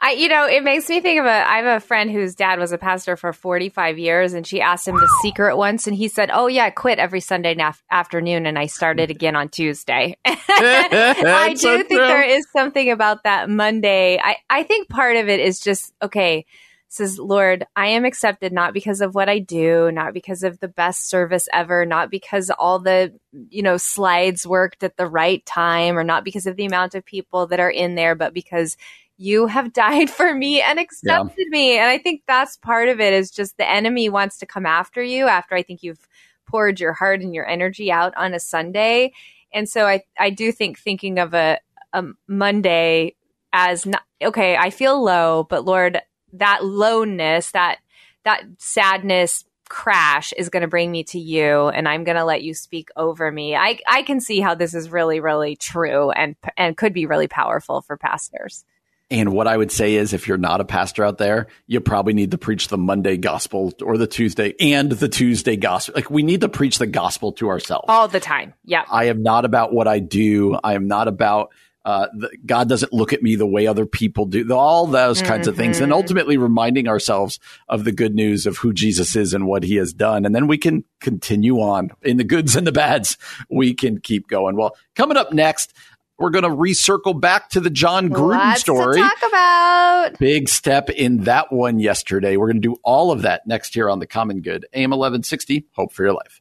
[0.00, 1.48] I, you know, it makes me think of a.
[1.48, 4.86] I have a friend whose dad was a pastor for 45 years, and she asked
[4.86, 8.46] him the secret once, and he said, "Oh yeah, I quit every Sunday naf- afternoon,
[8.46, 11.98] and I started again on Tuesday." I do so think true.
[11.98, 14.18] there is something about that Monday.
[14.22, 16.44] I, I think part of it is just okay.
[16.90, 20.68] Says Lord, I am accepted not because of what I do, not because of the
[20.68, 23.12] best service ever, not because all the
[23.50, 27.04] you know slides worked at the right time, or not because of the amount of
[27.04, 28.78] people that are in there, but because
[29.18, 31.50] you have died for me and accepted yeah.
[31.50, 31.78] me.
[31.78, 35.02] And I think that's part of it is just the enemy wants to come after
[35.02, 36.08] you after I think you've
[36.46, 39.12] poured your heart and your energy out on a Sunday.
[39.52, 41.58] And so I, I do think thinking of a,
[41.92, 43.16] a Monday
[43.52, 46.00] as not, okay, I feel low, but Lord,
[46.34, 47.78] that lowness, that,
[48.24, 52.42] that sadness, crash is going to bring me to you and I'm going to let
[52.42, 53.54] you speak over me.
[53.54, 57.28] I I can see how this is really really true and and could be really
[57.28, 58.64] powerful for pastors.
[59.10, 62.12] And what I would say is, if you're not a pastor out there, you probably
[62.12, 65.94] need to preach the Monday gospel or the Tuesday and the Tuesday gospel.
[65.94, 68.52] Like we need to preach the gospel to ourselves all the time.
[68.64, 68.84] Yeah.
[68.90, 70.58] I am not about what I do.
[70.62, 71.52] I am not about,
[71.86, 75.42] uh, the, God doesn't look at me the way other people do, all those kinds
[75.42, 75.48] mm-hmm.
[75.48, 75.80] of things.
[75.80, 75.94] And mm-hmm.
[75.94, 79.94] ultimately reminding ourselves of the good news of who Jesus is and what he has
[79.94, 80.26] done.
[80.26, 83.16] And then we can continue on in the goods and the bads.
[83.48, 84.54] We can keep going.
[84.54, 85.72] Well, coming up next,
[86.18, 89.00] we're going to recircle back to the Jon Gruden Lots story.
[89.00, 92.36] To talk about big step in that one yesterday.
[92.36, 94.66] We're going to do all of that next year on the Common Good.
[94.74, 95.66] AM 1160.
[95.74, 96.40] Hope for your life.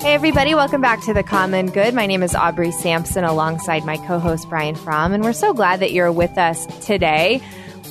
[0.00, 1.92] Hey, everybody, welcome back to The Common Good.
[1.92, 5.80] My name is Aubrey Sampson alongside my co host Brian Fromm, and we're so glad
[5.80, 7.42] that you're with us today.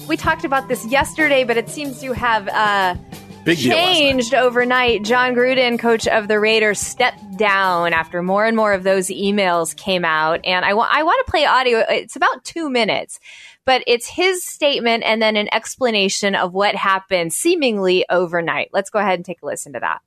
[0.07, 2.95] We talked about this yesterday, but it seems to have uh,
[3.47, 5.03] Big changed overnight.
[5.03, 9.75] Jon Gruden, coach of the Raiders, stepped down after more and more of those emails
[9.75, 10.41] came out.
[10.43, 11.79] And I, wa- I want to play audio.
[11.89, 13.19] It's about two minutes.
[13.65, 18.69] but it's his statement and then an explanation of what happened seemingly overnight.
[18.71, 19.99] Let's go ahead and take a listen to that.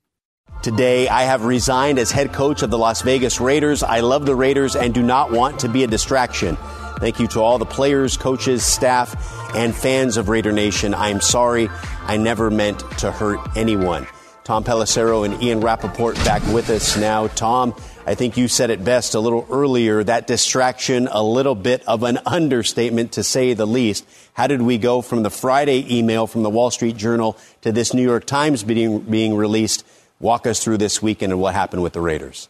[0.63, 3.83] Today, I have resigned as head coach of the Las Vegas Raiders.
[3.83, 6.57] I love the Raiders and do not want to be a distraction.
[7.01, 10.93] Thank you to all the players, coaches, staff, and fans of Raider Nation.
[10.93, 11.67] I am sorry.
[12.03, 14.05] I never meant to hurt anyone.
[14.43, 17.25] Tom Pelissero and Ian Rapoport back with us now.
[17.25, 17.73] Tom,
[18.05, 22.03] I think you said it best a little earlier that distraction, a little bit of
[22.03, 24.05] an understatement to say the least.
[24.33, 27.95] How did we go from the Friday email from the Wall Street Journal to this
[27.95, 29.87] New York Times being, being released?
[30.19, 32.47] Walk us through this weekend and what happened with the Raiders.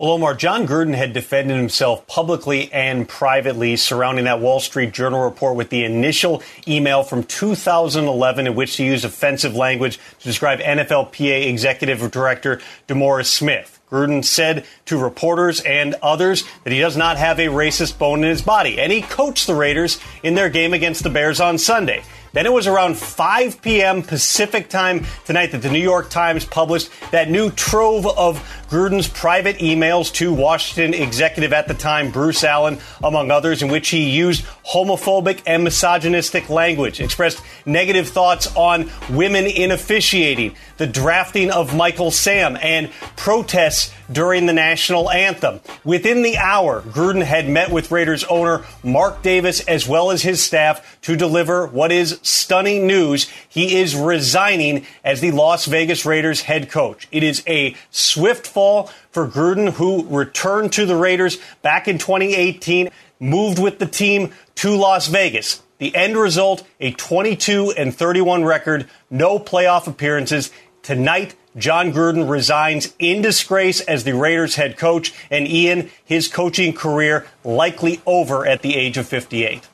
[0.00, 5.24] Well, Omar, Jon Gruden had defended himself publicly and privately surrounding that Wall Street Journal
[5.24, 10.60] report with the initial email from 2011 in which he used offensive language to describe
[10.60, 13.80] NFLPA Executive Director DeMaurice Smith.
[13.90, 18.30] Gruden said to reporters and others that he does not have a racist bone in
[18.30, 22.04] his body, and he coached the Raiders in their game against the Bears on Sunday.
[22.32, 24.02] Then it was around 5 p.m.
[24.02, 28.38] Pacific time tonight that the New York Times published that new trove of
[28.68, 33.88] Gruden's private emails to Washington executive at the time, Bruce Allen, among others, in which
[33.88, 41.50] he used homophobic and misogynistic language, expressed negative thoughts on women in officiating, the drafting
[41.50, 45.60] of Michael Sam, and protests during the national anthem.
[45.84, 50.42] Within the hour, Gruden had met with Raiders owner Mark Davis as well as his
[50.42, 53.28] staff to deliver what is stunning news.
[53.48, 57.08] He is resigning as the Las Vegas Raiders head coach.
[57.10, 62.90] It is a swift fall for Gruden, who returned to the Raiders back in 2018,
[63.20, 65.62] moved with the team to Las Vegas.
[65.78, 70.50] The end result, a 22 and 31 record, no playoff appearances.
[70.82, 76.72] Tonight, Jon Gruden resigns in disgrace as the Raiders head coach, and Ian, his coaching
[76.72, 79.68] career likely over at the age of 58.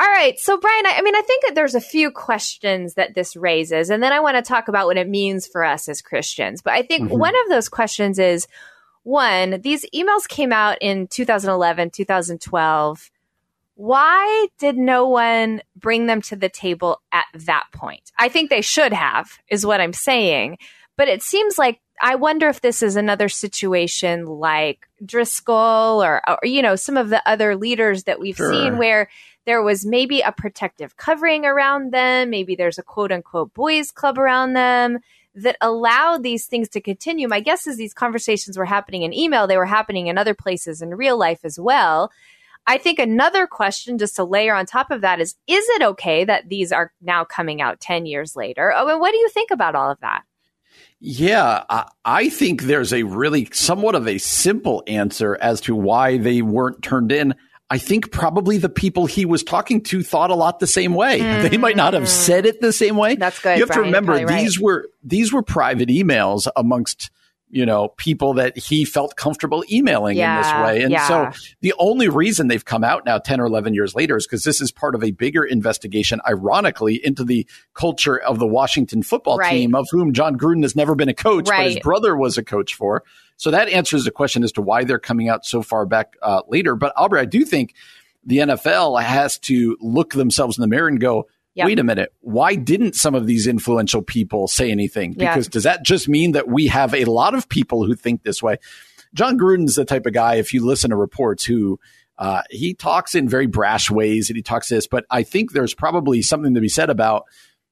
[0.00, 0.38] All right.
[0.38, 3.90] So, Brian, I, I, mean, I think that there's a few questions that this raises,
[3.90, 6.62] and then I want to talk about what it means for us as Christians.
[6.62, 7.18] But I think mm-hmm.
[7.18, 8.46] one of those questions is
[9.02, 13.10] one, these emails came out in 2011, 2012.
[13.74, 18.12] Why did no one bring them to the table at that point?
[18.18, 20.58] I think they should have, is what I'm saying.
[20.96, 26.38] But it seems like I wonder if this is another situation like Driscoll or, or
[26.42, 28.52] you know, some of the other leaders that we've sure.
[28.52, 29.08] seen where
[29.44, 32.30] there was maybe a protective covering around them.
[32.30, 34.98] Maybe there's a quote unquote boys club around them
[35.34, 37.26] that allowed these things to continue.
[37.26, 40.82] My guess is these conversations were happening in email, they were happening in other places
[40.82, 42.10] in real life as well.
[42.66, 46.24] I think another question, just to layer on top of that, is is it okay
[46.24, 48.72] that these are now coming out 10 years later?
[48.76, 50.22] Oh, and what do you think about all of that?
[51.00, 56.18] Yeah, I, I think there's a really somewhat of a simple answer as to why
[56.18, 57.34] they weren't turned in.
[57.72, 61.20] I think probably the people he was talking to thought a lot the same way.
[61.20, 61.32] Mm.
[61.52, 63.16] They might not have said it the same way.
[63.16, 63.56] That's good.
[63.56, 64.62] You have Brian, to remember these right.
[64.64, 67.10] were these were private emails amongst
[67.52, 70.82] you know people that he felt comfortable emailing yeah, in this way.
[70.82, 71.06] And yeah.
[71.06, 74.42] so the only reason they've come out now 10 or 11 years later is because
[74.42, 79.36] this is part of a bigger investigation ironically into the culture of the Washington football
[79.36, 79.50] right.
[79.50, 81.58] team of whom Jon Gruden has never been a coach right.
[81.58, 83.04] but his brother was a coach for.
[83.36, 86.42] So that answers the question as to why they're coming out so far back uh,
[86.48, 86.74] later.
[86.74, 87.74] But Aubrey, I do think
[88.24, 91.66] the NFL has to look themselves in the mirror and go, Yep.
[91.66, 92.14] Wait a minute.
[92.20, 95.12] Why didn't some of these influential people say anything?
[95.12, 98.42] Because does that just mean that we have a lot of people who think this
[98.42, 98.56] way?
[99.12, 101.78] Jon Gruden's the type of guy, if you listen to reports, who
[102.16, 105.74] uh, he talks in very brash ways and he talks this, but I think there's
[105.74, 107.24] probably something to be said about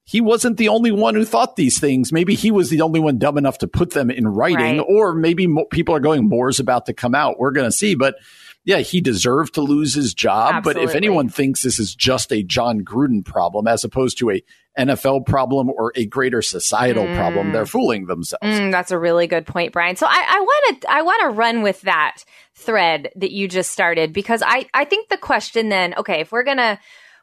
[0.04, 2.12] he wasn't the only one who thought these things.
[2.12, 4.86] Maybe he was the only one dumb enough to put them in writing, right.
[4.88, 7.38] or maybe mo- people are going, more's about to come out.
[7.38, 7.94] We're going to see.
[7.94, 8.16] But
[8.64, 10.54] yeah, he deserved to lose his job.
[10.56, 10.84] Absolutely.
[10.84, 14.42] But if anyone thinks this is just a Jon Gruden problem as opposed to a
[14.78, 17.16] NFL problem or a greater societal mm.
[17.16, 18.44] problem, they're fooling themselves.
[18.44, 19.96] Mm, that's a really good point, Brian.
[19.96, 22.22] So I want to I want to run with that
[22.54, 26.44] thread that you just started because I I think the question then, okay, if we're
[26.44, 26.78] gonna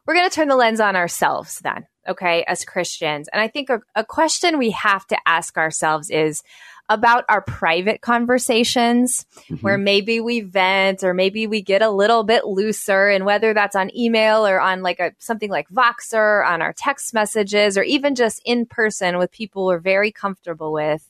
[0.05, 3.27] we're gonna turn the lens on ourselves then okay, as Christians.
[3.31, 6.41] And I think a, a question we have to ask ourselves is,
[6.89, 9.55] about our private conversations mm-hmm.
[9.55, 13.75] where maybe we vent or maybe we get a little bit looser and whether that's
[13.75, 18.15] on email or on like a something like Voxer on our text messages or even
[18.15, 21.09] just in person with people we're very comfortable with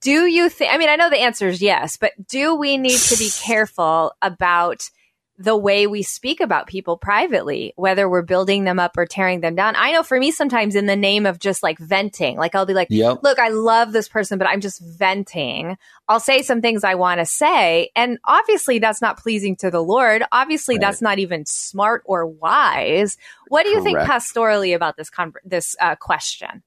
[0.00, 2.98] do you think I mean I know the answer is yes but do we need
[2.98, 4.90] to be careful about
[5.40, 9.54] the way we speak about people privately, whether we're building them up or tearing them
[9.54, 9.74] down.
[9.74, 12.74] I know for me, sometimes in the name of just like venting, like I'll be
[12.74, 13.20] like, Yep.
[13.22, 15.78] look, I love this person, but I'm just venting.
[16.08, 17.90] I'll say some things I want to say.
[17.96, 20.22] And obviously that's not pleasing to the Lord.
[20.30, 20.82] Obviously Right.
[20.82, 23.16] that's not even smart or wise.
[23.48, 26.62] What do you think pastorally about this, con- this uh, question?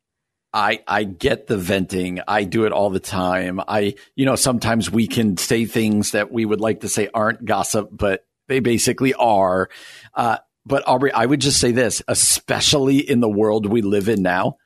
[0.51, 2.21] I I get the venting.
[2.27, 3.59] I do it all the time.
[3.67, 7.43] I you know sometimes we can say things that we would like to say aren't
[7.43, 9.69] gossip, but they basically are.
[10.13, 14.21] Uh, but Aubrey, I would just say this, especially in the world we live in
[14.21, 14.57] now.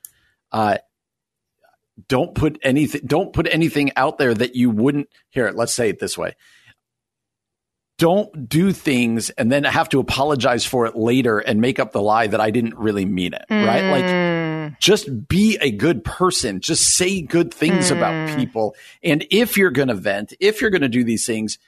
[0.52, 0.78] Uh,
[2.08, 3.00] don't put anything.
[3.04, 5.08] Don't put anything out there that you wouldn't.
[5.30, 6.36] Here, let's say it this way.
[7.98, 12.00] Don't do things and then have to apologize for it later and make up the
[12.00, 13.44] lie that I didn't really mean it.
[13.50, 13.90] Right?
[13.90, 14.78] Like Mm.
[14.78, 16.60] just be a good person.
[16.60, 18.76] Just say good things about people.
[19.02, 21.58] And if you're going to vent, if you're going to do these things,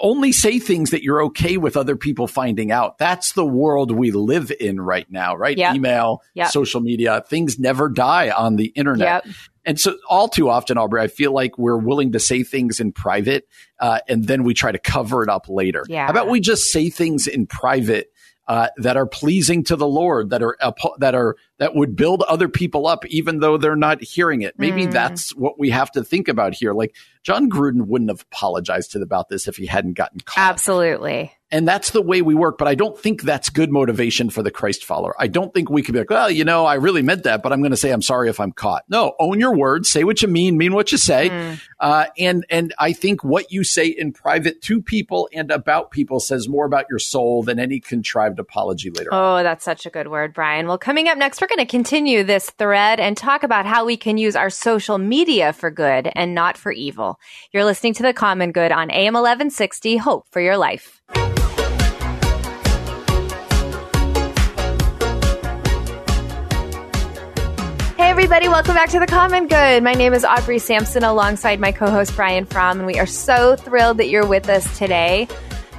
[0.00, 2.98] only say things that you're okay with other people finding out.
[2.98, 5.56] That's the world we live in right now, right?
[5.56, 5.74] Yep.
[5.74, 6.48] Email, Yep.
[6.48, 9.24] social media, things never die on the internet.
[9.26, 9.34] Yep.
[9.64, 12.92] And so, all too often, Aubrey, I feel like we're willing to say things in
[12.92, 13.46] private,
[13.78, 15.84] uh, and then we try to cover it up later.
[15.88, 16.06] Yeah.
[16.06, 18.10] How about we just say things in private
[18.48, 20.56] uh, that are pleasing to the Lord, that are
[20.98, 24.54] that are that would build other people up, even though they're not hearing it?
[24.58, 24.92] Maybe Mm.
[24.92, 26.72] that's what we have to think about here.
[26.72, 30.38] Like Jon Gruden wouldn't have apologized to about this if he hadn't gotten caught.
[30.50, 31.32] Absolutely.
[31.50, 32.58] And that's the way we work.
[32.58, 35.14] But I don't think that's good motivation for the Christ follower.
[35.18, 37.52] I don't think we could be like, well, you know, I really meant that, but
[37.52, 38.84] I'm going to say I'm sorry if I'm caught.
[38.88, 41.30] No, own your words, say what you mean, mean what you say.
[41.30, 41.60] Mm.
[41.80, 46.20] Uh, and and I think what you say in private to people and about people
[46.20, 49.12] says more about your soul than any contrived apology later.
[49.14, 49.40] on.
[49.40, 50.66] Oh, that's such a good word, Brian.
[50.66, 53.96] Well, coming up next, we're going to continue this thread and talk about how we
[53.96, 57.18] can use our social media for good and not for evil.
[57.52, 61.00] You're listening to The Common Good on AM 1160, Hope for Your Life.
[68.18, 69.84] Everybody, welcome back to The Common Good.
[69.84, 73.54] My name is Aubrey Sampson alongside my co host Brian Fromm, and we are so
[73.54, 75.28] thrilled that you're with us today.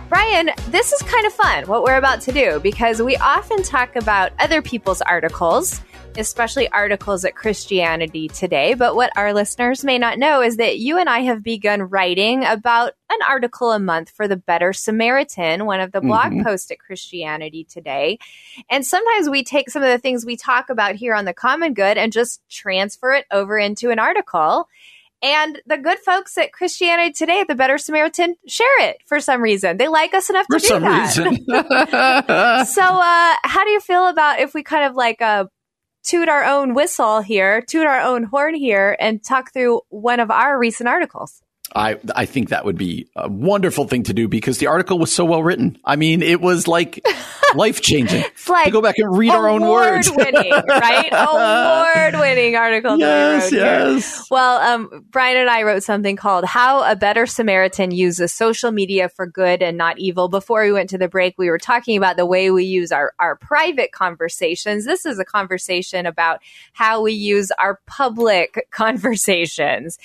[0.07, 3.97] Brian, this is kind of fun what we're about to do because we often talk
[3.97, 5.81] about other people's articles,
[6.19, 8.73] especially articles at Christianity Today.
[8.73, 12.43] But what our listeners may not know is that you and I have begun writing
[12.45, 16.43] about an article a month for the Better Samaritan, one of the blog Mhm.
[16.43, 18.19] posts at Christianity Today.
[18.69, 21.73] And sometimes we take some of the things we talk about here on the Common
[21.73, 24.67] Good and just transfer it over into an article.
[25.21, 29.75] And the good folks at Christianity Today the Better Samaritan share it for some reason.
[29.75, 31.17] They like us enough For to do some that.
[31.17, 31.45] reason.
[32.65, 35.45] so, uh, how do you feel about if we kind of like uh,
[36.03, 40.31] toot our own whistle here, toot our own horn here, and talk through one of
[40.31, 41.41] our recent articles?
[41.75, 45.13] I I think that would be a wonderful thing to do because the article was
[45.13, 45.77] so well written.
[45.85, 47.03] I mean, it was like
[47.55, 48.23] life changing.
[48.47, 50.07] Like to go back and read our own words.
[50.07, 51.09] Award-winning, right?
[51.11, 52.97] Award-winning article.
[52.97, 53.59] that we yes, here.
[53.59, 54.27] yes.
[54.31, 59.09] Well, um, Brian and I wrote something called How a Better Samaritan Uses Social Media
[59.09, 60.29] for Good and Not Evil.
[60.29, 63.13] Before we went to the break, we were talking about the way we use our,
[63.19, 64.85] our private conversations.
[64.85, 66.41] This is a conversation about
[66.73, 69.99] how we use our public conversations.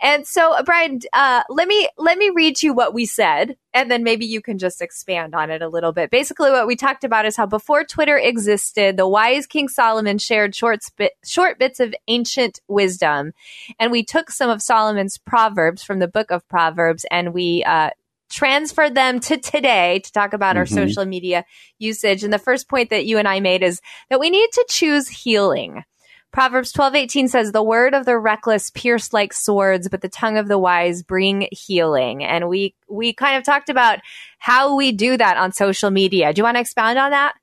[0.00, 3.56] And so, Brian, uh, let me, let me read you what we said.
[3.72, 6.10] And then maybe you can just expand on it a little bit.
[6.10, 10.54] Basically, what we talked about is how before Twitter existed, the wise King Solomon shared
[10.54, 13.32] short, spit, short bits of ancient wisdom
[13.78, 17.90] and we took some of Solomon's proverbs from the book of Proverbs and we uh,
[18.30, 20.74] transferred them to today to talk about our Mhm.
[20.74, 21.44] social media
[21.78, 22.24] usage.
[22.24, 25.08] And the first point that you and I made is that we need to choose
[25.08, 25.84] healing.
[26.32, 30.46] Proverbs 12:18 says the word of the reckless pierce like swords but the tongue of
[30.48, 33.98] the wise bring healing and we we kind of talked about
[34.38, 36.32] how we do that on social media.
[36.32, 37.34] Do you want to expound on that?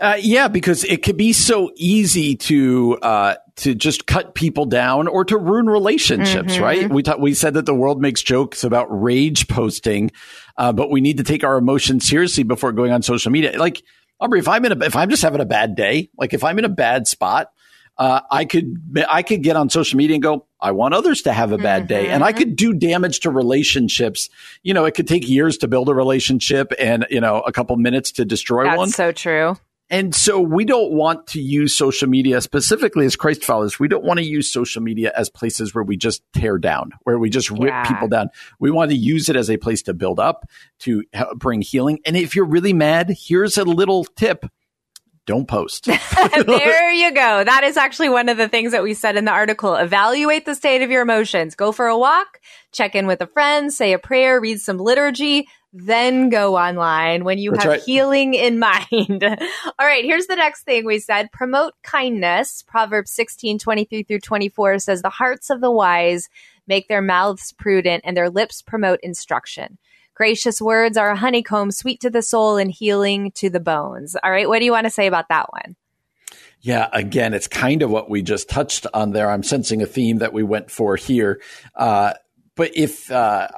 [0.00, 5.08] Uh, yeah, because it could be so easy to uh, to just cut people down
[5.08, 6.60] or to ruin relationships, Mhm.
[6.60, 6.90] right?
[6.90, 10.10] We ta- we said that the world makes jokes about rage posting,
[10.58, 13.58] uh, but we need to take our emotions seriously before going on social media.
[13.58, 13.82] Like
[14.20, 16.58] Aubrey, if I'm in a if I'm just having a bad day, like if I'm
[16.58, 17.48] in a bad spot,
[17.98, 18.76] uh, I could
[19.08, 21.88] I could get on social media and go, I want others to have a bad
[21.88, 22.36] day, and I Mhm.
[22.36, 24.28] could do damage to relationships.
[24.62, 27.76] You know, it could take years to build a relationship, and you know, a couple
[27.76, 28.88] minutes to destroy That's one.
[28.90, 29.56] so true.
[29.88, 33.78] And so we don't want to use social media specifically as Christ followers.
[33.78, 37.20] We don't want to use social media as places where we just tear down, where
[37.20, 37.84] we just rip Yeah.
[37.84, 38.30] people down.
[38.58, 40.48] We want to use it as a place to build up,
[40.80, 41.04] to
[41.36, 42.00] bring healing.
[42.04, 44.46] And if you're really mad, here's a little tip.
[45.26, 45.84] Don't post.
[46.46, 47.44] there you go.
[47.44, 49.74] That is actually one of the things that we said in the article.
[49.74, 51.54] Evaluate the state of your emotions.
[51.54, 52.40] Go for a walk,
[52.72, 57.38] check in with a friend, say a prayer, read some liturgy, then go online when
[57.38, 57.82] you That's have right.
[57.82, 59.22] healing in mind.
[59.22, 61.30] All right, here's the next thing we said.
[61.32, 62.62] Promote kindness.
[62.62, 66.28] Proverbs 16, 23 through 24 says, The hearts of the wise
[66.66, 69.78] make their mouths prudent and their lips promote instruction.
[70.16, 74.16] Gracious words are a honeycomb, sweet to the soul and healing to the bones.
[74.24, 75.76] All right, what do you want to say about that one?
[76.62, 79.30] Yeah, again, it's kind of what we just touched on there.
[79.30, 81.42] I'm sensing a theme that we went for here.
[81.74, 82.14] Uh,
[82.54, 83.48] but if uh,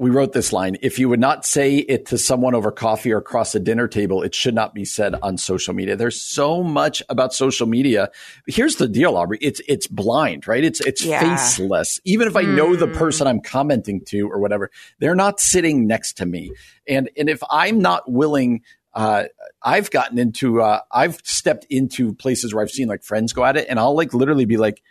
[0.00, 3.18] we wrote this line, if you would not say it to someone over coffee or
[3.18, 5.94] across a dinner table, it should not be said on social media.
[5.94, 8.10] There's so much about social media.
[8.46, 9.36] Here's the deal, Aubrey.
[9.42, 10.64] It's it's blind, right?
[10.64, 11.20] It's it's Yeah.
[11.36, 12.00] faceless.
[12.04, 12.94] Even if I know the Mm.
[12.94, 14.70] person I'm commenting to or whatever,
[15.00, 16.50] they're not sitting next to me.
[16.88, 19.24] And and if I'm not willing uh,
[19.62, 23.56] I've gotten into, uh, I've stepped into places where I've seen like friends go at
[23.56, 24.82] it, and I'll like literally be like,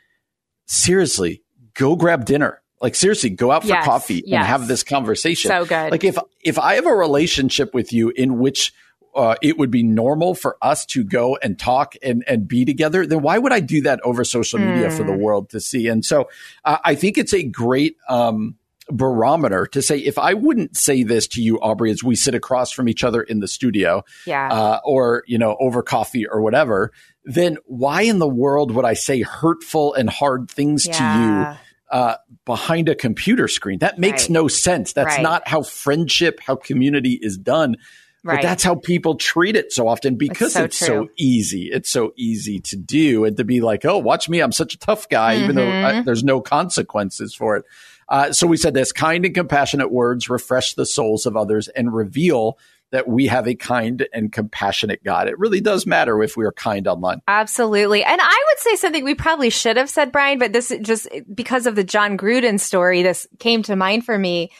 [0.68, 1.42] seriously,
[1.74, 2.62] go grab dinner.
[2.82, 4.38] Like seriously, go out for Yes, coffee yes.
[4.40, 5.50] and have this conversation.
[5.50, 5.92] So good.
[5.92, 8.74] Like if if I have a relationship with you in which
[9.16, 13.06] uh, it would be normal for us to go and talk and and be together,
[13.06, 15.20] then why would I do that over social media for the Hmm.
[15.20, 15.88] world to see?
[15.88, 16.30] And so
[16.64, 17.98] uh, I think it's a great.
[18.08, 18.56] Um,
[18.92, 22.72] barometer to say if I wouldn't say this to you, Aubrey, as we sit across
[22.72, 24.52] from each other in the studio, Yeah.
[24.52, 26.92] uh, or you know over coffee or whatever,
[27.24, 30.94] then why in the world would I say hurtful and hard things Yeah.
[30.98, 31.58] to you
[31.92, 32.16] uh,
[32.46, 33.80] behind a computer screen?
[33.80, 34.30] That makes Right.
[34.32, 34.94] no sense.
[34.94, 35.22] That's Right.
[35.24, 37.78] not how friendship, how community is done.
[38.22, 38.36] Right.
[38.36, 41.70] But that's how people treat it so often because so it's so easy.
[41.72, 44.42] It's so easy to do and to be like, oh, watch me.
[44.42, 46.00] I'm such a tough guy, even though Mm-hmm.
[46.00, 47.66] uh, there's no consequences for it.
[48.10, 51.94] Uh, so we said this kind and compassionate words refresh the souls of others and
[51.94, 52.58] reveal
[52.92, 55.28] that we have a kind and compassionate God.
[55.28, 57.22] It really does matter if we are kind online.
[57.28, 58.04] Absolutely.
[58.04, 61.68] And I would say something we probably should have said, Brian, but this just because
[61.68, 64.52] of the Jon Gruden story, this came to mind for me.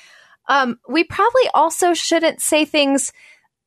[0.48, 3.12] Um, we probably also shouldn't say things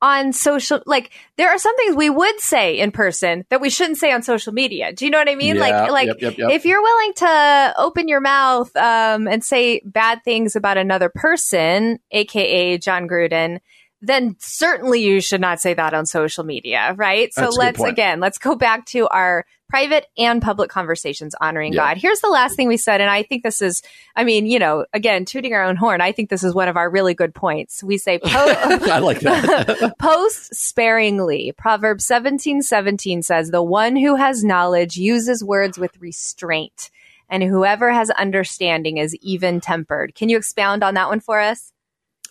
[0.01, 3.99] on social, like there are some things we would say in person that we shouldn't
[3.99, 4.93] say on social media.
[4.93, 5.55] Do you know what I mean?
[5.55, 6.51] Yeah, like, like yep, yep, yep.
[6.51, 12.01] if you're willing to open your mouth, um, and say bad things about another person,
[12.11, 13.61] AKA Jon Gruden,
[14.03, 17.33] then certainly you should not say that on social media, right?
[17.33, 21.95] So That's let's again, let's go back to our private and public conversations honoring Yeah.
[21.95, 21.97] God.
[21.97, 23.81] Here's the last thing we said, and I think this is,
[24.15, 26.01] I mean, you know, again, tooting our own horn.
[26.03, 27.83] I think this is one of our really good points.
[27.83, 29.95] We say, po- I like that.
[29.99, 31.55] Post sparingly.
[31.57, 36.91] Proverbs seventeen seventeen says, The one who has knowledge uses words with restraint,
[37.31, 40.15] and whoever has understanding is even tempered.
[40.15, 41.73] Can you expound on that one for us?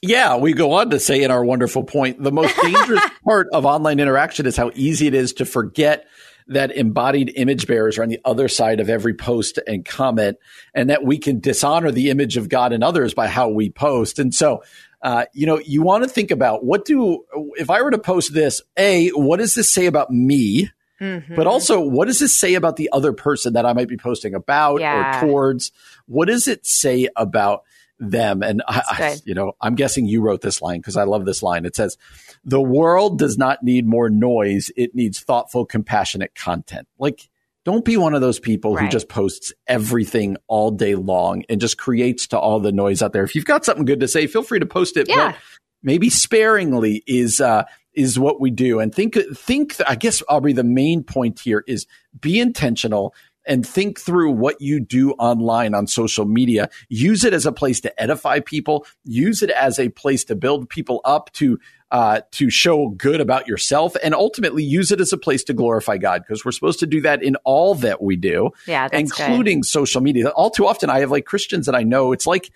[0.02, 3.66] Yeah, we go on to say in our wonderful point the most dangerous part of
[3.66, 6.08] online interaction is how easy it is to forget
[6.48, 10.38] that embodied image bearers are on the other side of every post and comment,
[10.74, 14.18] and that we can dishonor the image of God and others by how we post.
[14.20, 14.64] And so,
[15.02, 17.24] uh, you know, you want to think about what do,
[17.56, 20.72] if I were to post this, A, what does this say about me?
[21.00, 21.36] Mm-hmm.
[21.36, 24.36] But also, what does this say about the other person that I might be posting
[24.36, 25.18] about Yeah.
[25.18, 25.72] or towards?
[26.08, 27.64] What does it say about
[28.02, 28.44] them?
[28.44, 31.42] And I, I, you know, I'm guessing you wrote this line because I love this
[31.42, 31.66] line.
[31.66, 31.98] It says,
[32.44, 37.30] "The world does not need more noise; it needs thoughtful, compassionate content." Like,
[37.64, 41.78] don't be one of those people who just posts everything all day long and just
[41.78, 43.24] creates to all the noise out there.
[43.24, 45.08] If you've got something good to say, feel free to post it.
[45.08, 45.32] Yeah.
[45.32, 45.36] But
[45.84, 48.80] maybe sparingly is uh, is what we do.
[48.80, 49.76] And think think.
[49.88, 51.86] I guess Aubrey, the main point here is
[52.20, 53.14] be intentional
[53.46, 56.70] and think through what you do online on social media.
[56.90, 58.86] Use it as a place to edify people.
[59.04, 61.60] Use it as a place to build people up to.
[61.94, 65.98] Uh, to show good about yourself and ultimately use it as a place to glorify
[65.98, 69.26] God because we're supposed to do that in all that we do, Yeah, that's good.
[69.26, 70.30] including social media.
[70.30, 72.14] All too often, I have like Christians that I know.
[72.14, 72.50] It's like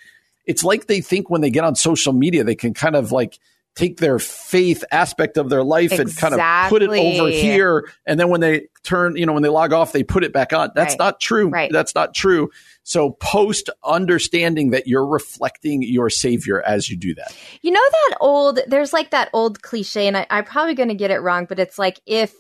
[0.46, 3.38] it's like they think when they get on social media, they can kind of like
[3.76, 7.90] take their faith aspect of their life and kind of put it over here.
[8.06, 10.54] And then when they turn, you know, when they log off, they put it back
[10.54, 10.72] on.
[10.76, 11.00] That's Right.
[11.00, 11.50] not true.
[11.50, 11.72] Right.
[11.72, 12.50] That's not true.
[12.84, 17.36] So post understanding that you're reflecting your savior as you do that.
[17.62, 20.96] You know that old there's like that old cliche and I, I'm probably going to
[20.96, 22.34] get it wrong but it's like if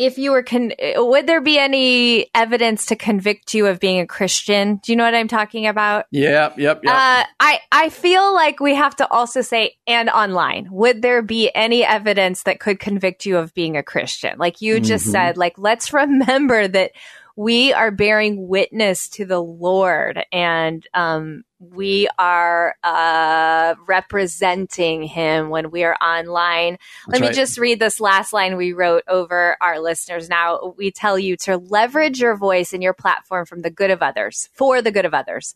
[0.00, 4.06] if you were con- would there be any evidence to convict you of being a
[4.06, 4.80] Christian?
[4.82, 6.06] Do you know what I'm talking about?
[6.10, 6.58] Yep.
[6.58, 6.80] Yep.
[6.84, 6.92] Yep.
[6.92, 10.68] Uh, I I feel like we have to also say and online.
[10.70, 14.38] Would there be any evidence that could convict you of being a Christian?
[14.38, 15.12] Like you just Mhm.
[15.12, 16.92] said, like let's remember that
[17.40, 25.70] we are bearing witness to the Lord and um, we are uh, representing him when
[25.70, 26.76] we are online.
[27.06, 27.34] That's Let me right.
[27.34, 30.28] just read this last line we wrote over our listeners.
[30.28, 34.02] Now, we tell you to leverage your voice and your platform from the good of
[34.02, 35.54] others, for the good of others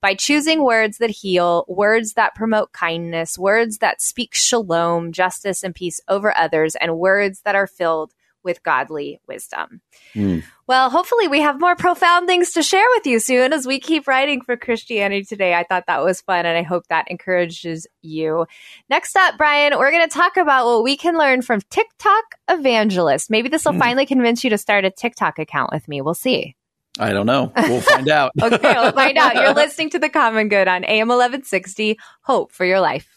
[0.00, 5.74] by choosing words that heal, words that promote kindness, words that speak shalom, justice, and
[5.74, 8.12] peace over others, and words that are filled
[8.46, 9.82] with godly wisdom.
[10.14, 10.42] Mm.
[10.66, 14.08] Well, hopefully, we have more profound things to share with you soon as we keep
[14.08, 15.52] writing for Christianity Today.
[15.52, 18.46] I thought that was fun, and I hope that encourages you.
[18.88, 23.28] Next up, Brian, we're going to talk about what we can learn from TikTok evangelists.
[23.28, 23.80] Maybe this will mm.
[23.80, 26.00] finally convince you to start a TikTok account with me.
[26.00, 26.56] We'll see.
[26.98, 27.52] I don't know.
[27.54, 28.32] We'll find out.
[28.42, 29.34] okay, we'll find out.
[29.34, 31.98] You're listening to The Common Good on AM 1160.
[32.22, 33.15] Hope for your life.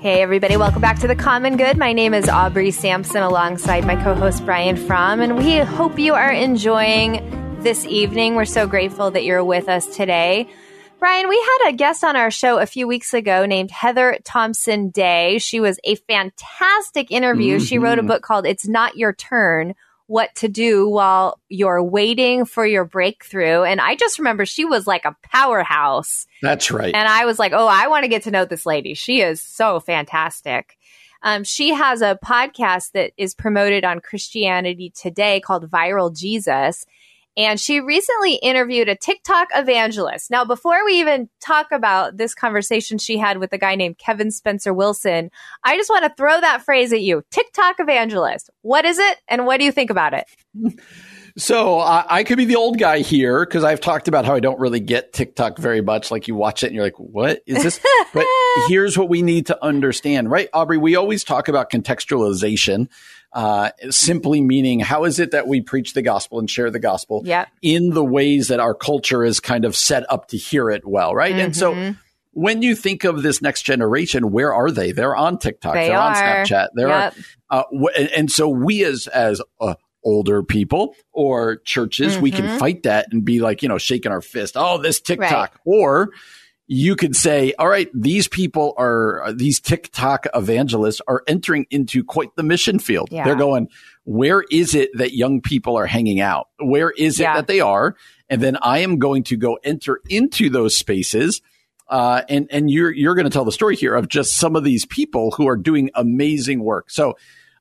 [0.00, 1.76] Hey, everybody, welcome back to The Common Good.
[1.76, 6.14] My name is Aubrey Sampson alongside my co host Brian Fromm, and we hope you
[6.14, 8.34] are enjoying this evening.
[8.34, 10.48] We're so grateful that you're with us today.
[10.98, 14.88] Brian, we had a guest on our show a few weeks ago named Heather Thompson
[14.88, 15.36] Day.
[15.36, 17.56] She was a fantastic interview.
[17.56, 17.66] Mm-hmm.
[17.66, 19.74] She wrote a book called It's Not Your Turn
[20.10, 23.62] what to do while you're waiting for your breakthrough.
[23.62, 26.26] And I just remember she was like a powerhouse.
[26.42, 26.92] That's right.
[26.92, 28.94] And I was like, oh, I want to get to know this lady.
[28.94, 30.76] She is so fantastic.
[31.22, 36.86] Um, she has a podcast that is promoted on Christianity Today called Viral Jesus.
[37.36, 40.30] And she recently interviewed a TikTok evangelist.
[40.30, 44.30] Now, before we even talk about this conversation she had with a guy named Kevin
[44.30, 45.30] Spencer Wilson,
[45.64, 48.50] I just want to throw that phrase at you TikTok evangelist.
[48.62, 49.18] What is it?
[49.28, 50.26] And what do you think about it?
[51.36, 54.40] So uh, I could be the old guy here because I've talked about how I
[54.40, 56.10] don't really get TikTok very much.
[56.10, 57.80] Like you watch it and you're like, what is this?
[58.12, 58.26] but
[58.68, 60.48] here's what we need to understand, right?
[60.52, 62.88] Aubrey, we always talk about contextualization
[63.32, 67.22] uh, simply meaning how is it that we preach the gospel and share the gospel
[67.24, 67.48] yep.
[67.62, 71.14] in the ways that our culture is kind of set up to hear it well,
[71.14, 71.32] right?
[71.32, 71.44] Mm-hmm.
[71.44, 71.92] And so mm-hmm.
[72.32, 74.92] when you think of this next generation, where are they?
[74.92, 77.14] They're on TikTok, they are on Snapchat, they're yep.
[77.50, 77.62] uh,
[77.96, 79.74] and, and, so we as as uh,
[80.04, 82.22] older people or churches, mm-hmm.
[82.22, 82.58] we can mm-hmm.
[82.58, 85.50] fight that and be like, you know, shaking our fist, oh, this TikTok, right.
[85.64, 86.10] or
[86.72, 92.36] you could say, all right, these people are, these TikTok evangelists are entering into quite
[92.36, 93.08] the mission field.
[93.10, 93.24] Yeah.
[93.24, 93.66] They're going,
[94.04, 96.46] where is it that young people are hanging out?
[96.60, 97.34] Where is it yeah.
[97.34, 97.96] that they are?
[98.28, 101.42] And then I am going to go enter into those spaces.
[101.88, 104.62] Uh, and, and you're, you're going to tell the story here of just some of
[104.62, 106.88] these people who are doing amazing work.
[106.88, 107.16] So,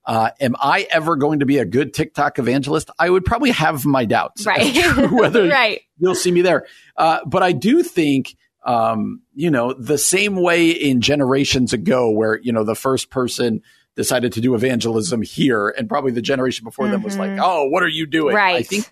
[0.06, 2.92] uh, am I ever going to be a good TikTok evangelist?
[3.00, 4.76] I would probably have my doubts right.
[5.12, 5.82] whether right.
[5.98, 6.68] you'll see me there.
[6.96, 8.36] Uh, but I do think
[8.66, 13.62] um, you know, the same way in generations ago where, you know, the first person
[13.96, 16.94] decided to do evangelism here and probably the generation before mm-hmm.
[16.94, 17.42] them was like, mm-hmm.
[17.44, 18.36] oh, what are you doing?
[18.36, 18.56] Right.
[18.56, 18.92] I think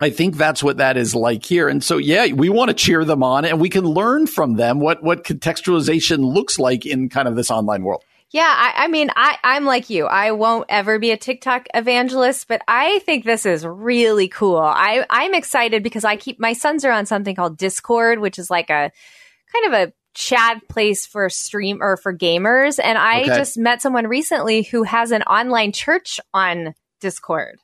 [0.00, 1.68] I think that's what that is like here.
[1.68, 4.80] And so, yeah, we want to cheer them on and we can learn from them
[4.80, 8.02] what, what contextualization looks like in kind of this online world.
[8.34, 10.06] Yeah, I, I, mean, I, I'm like you.
[10.06, 14.58] I won't ever be a TikTok evangelist, but I think this is really cool.
[14.58, 18.50] I, I'm excited because I keep my sons are on something called Discord, which is
[18.50, 18.90] like a
[19.52, 22.80] kind of a chat place for stream or for gamers.
[22.82, 23.36] And I okay.
[23.36, 27.60] just met someone recently who has an online church on Discord.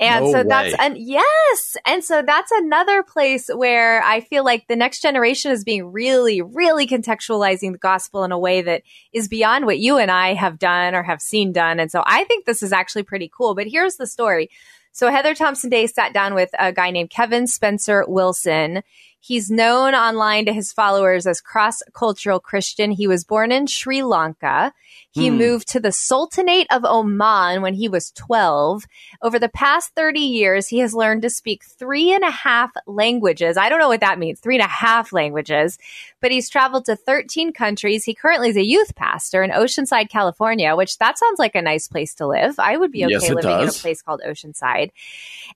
[0.00, 1.76] And no so that's and yes.
[1.84, 6.40] And so that's another place where I feel like the next generation is being really,
[6.40, 8.82] really contextualizing the gospel in a way that
[9.12, 11.78] is beyond what you and I have done or have seen done.
[11.78, 13.54] And so I think this is actually pretty cool.
[13.54, 14.48] But here's the story.
[14.92, 18.82] So Heather Thompson Day sat down with a guy named Kevin Spencer Wilson.
[19.20, 22.90] He's known online to his followers as cross cultural Christian.
[22.90, 24.72] He was born in Sri Lanka.
[25.12, 25.38] He mm.
[25.38, 28.84] moved to the Sultanate of Oman when he was 12.
[29.22, 33.56] Over the past 30 years, he has learned to speak three and a half languages.
[33.56, 35.78] I don't know what that means, three and a half languages,
[36.20, 38.04] but he's traveled to 13 countries.
[38.04, 41.88] He currently is a youth pastor in Oceanside, California, which that sounds like a nice
[41.88, 42.58] place to live.
[42.58, 43.74] I would be okay yes, living does.
[43.74, 44.92] in a place called Oceanside.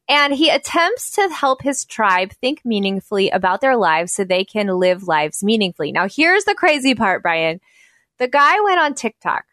[0.09, 4.66] And he attempts to help his tribe think meaningfully about their lives so they can
[4.66, 5.92] live lives meaningfully.
[5.92, 7.61] Now, here's the crazy part, Brian.
[8.18, 9.44] The guy went on TikTok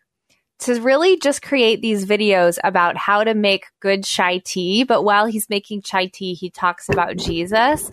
[0.61, 4.83] to really just create these videos about how to make good chai tea.
[4.83, 7.89] But while he's making chai tea, he talks about Jesus.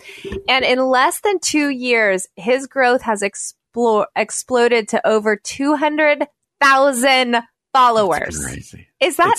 [0.48, 7.36] And in less than two years, his growth has explo- exploded to over 200,000
[7.72, 8.74] followers.
[9.00, 9.36] Is that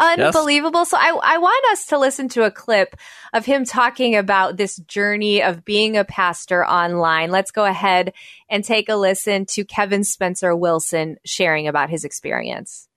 [0.00, 0.80] unbelievable?
[0.80, 0.90] Yes.
[0.90, 2.96] So I, I want us to listen to a clip
[3.32, 7.30] of him talking about this journey of being a pastor online.
[7.30, 8.12] Let's go ahead
[8.50, 12.88] and take a listen to Kevin Spencer Wilson sharing about his experience.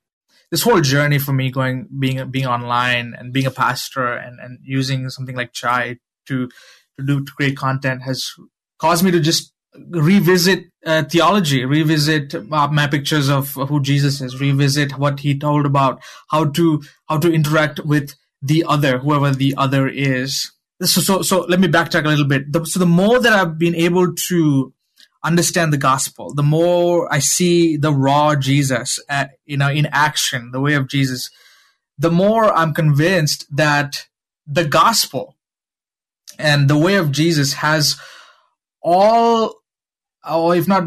[0.51, 4.60] this whole journey for me going being being online and being a pastor and and
[4.64, 5.97] using something like Chai
[6.28, 6.49] to
[6.97, 8.32] to do to create content has
[8.80, 9.53] caused me to just
[9.89, 15.65] revisit uh, theology, revisit uh, my pictures of who Jesus is, revisit what he told
[15.65, 20.51] about how to how to interact with the other, whoever the other is.
[20.82, 22.51] So so so let me backtrack a little bit.
[22.51, 24.73] The, so the more that I've been able to
[25.23, 30.51] understand the gospel, the more I see the raw Jesus, uh, you know, in action,
[30.51, 31.30] the way of Jesus,
[31.97, 34.07] the more I'm convinced that
[34.47, 35.36] the gospel
[36.38, 37.97] and the way of Jesus has
[38.82, 39.55] all,
[40.30, 40.84] or if not,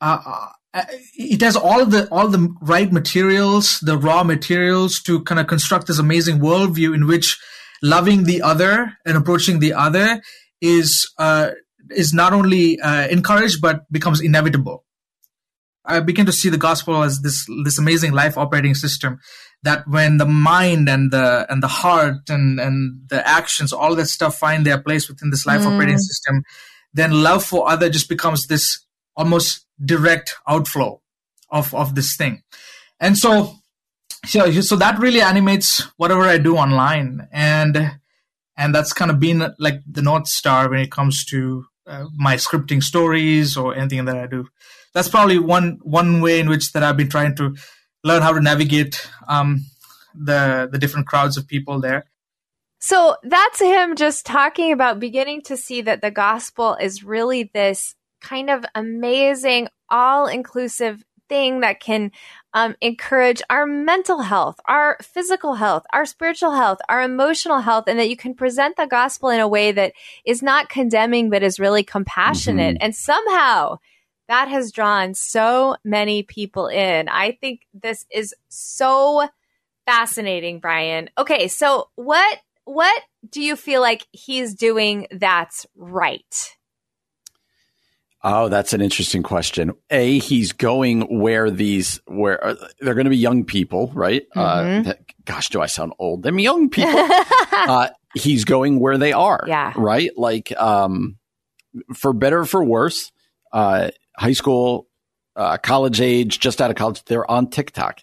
[0.00, 5.40] uh, uh, it has all the all the right materials, the raw materials to kind
[5.40, 7.38] of construct this amazing worldview in which
[7.82, 10.22] loving the other and approaching the other
[10.60, 11.50] is uh,
[11.90, 14.84] is not only uh, encouraged but becomes inevitable.
[15.84, 19.18] I begin to see the gospel as this this amazing life operating system
[19.64, 24.06] that when the mind and the and the heart and and the actions all that
[24.06, 25.66] stuff find their place within this life mm.
[25.66, 26.42] operating system
[26.94, 28.84] then love for other just becomes this
[29.16, 31.00] almost direct outflow
[31.50, 32.42] of of this thing.
[33.00, 33.54] And so
[34.26, 37.28] so so that really animates whatever i do online.
[37.32, 37.92] And
[38.56, 42.36] and that's kind of been like the north star when it comes to uh, my
[42.36, 44.48] scripting stories or anything that i do.
[44.94, 47.56] That's probably one one way in which that i've been trying to
[48.04, 49.64] learn how to navigate um,
[50.14, 52.04] the the different crowds of people there.
[52.84, 57.94] So that's him just talking about beginning to see that the gospel is really this
[58.20, 62.10] kind of amazing, all inclusive thing that can
[62.54, 68.00] um, encourage our mental health, our physical health, our spiritual health, our emotional health, and
[68.00, 69.92] that you can present the gospel in a way that
[70.24, 72.74] is not condemning, but is really compassionate.
[72.74, 72.84] Mm-hmm.
[72.84, 73.78] And somehow
[74.26, 77.08] that has drawn so many people in.
[77.08, 79.28] I think this is so
[79.86, 81.10] fascinating, Brian.
[81.16, 86.54] Okay, so what what do you feel like he's doing that's right?
[88.24, 89.72] Oh, that's an interesting question.
[89.90, 94.24] A, he's going where these where uh, they're going to be young people, right?
[94.36, 94.88] Uh, mm-hmm.
[94.90, 94.92] Uh,
[95.24, 96.22] gosh, do I sound old?
[96.22, 96.94] Them young people.
[97.52, 100.10] uh, he's going where they are, yeah, right.
[100.16, 101.16] Like, um,
[101.94, 103.10] for better or for worse,
[103.52, 104.86] uh, high school,
[105.34, 108.02] uh, college age, just out of college, they're on TikTok.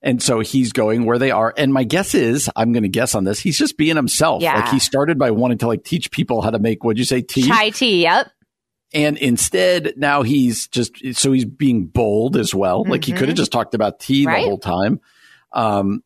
[0.00, 1.52] And so he's going where they are.
[1.56, 4.42] And my guess is, I'm going to guess on this, he's just being himself.
[4.42, 4.60] Yeah.
[4.60, 7.20] Like he started by wanting to like teach people how to make, what'd you say,
[7.20, 7.48] tea?
[7.48, 8.30] Chai tea, yep.
[8.94, 12.82] And instead, now he's just, so he's being bold as well.
[12.82, 12.92] Mm-hmm.
[12.92, 13.36] Like he could have mm-hmm.
[13.36, 14.40] just talked about tea right?
[14.40, 15.00] the whole time.
[15.52, 16.02] Um,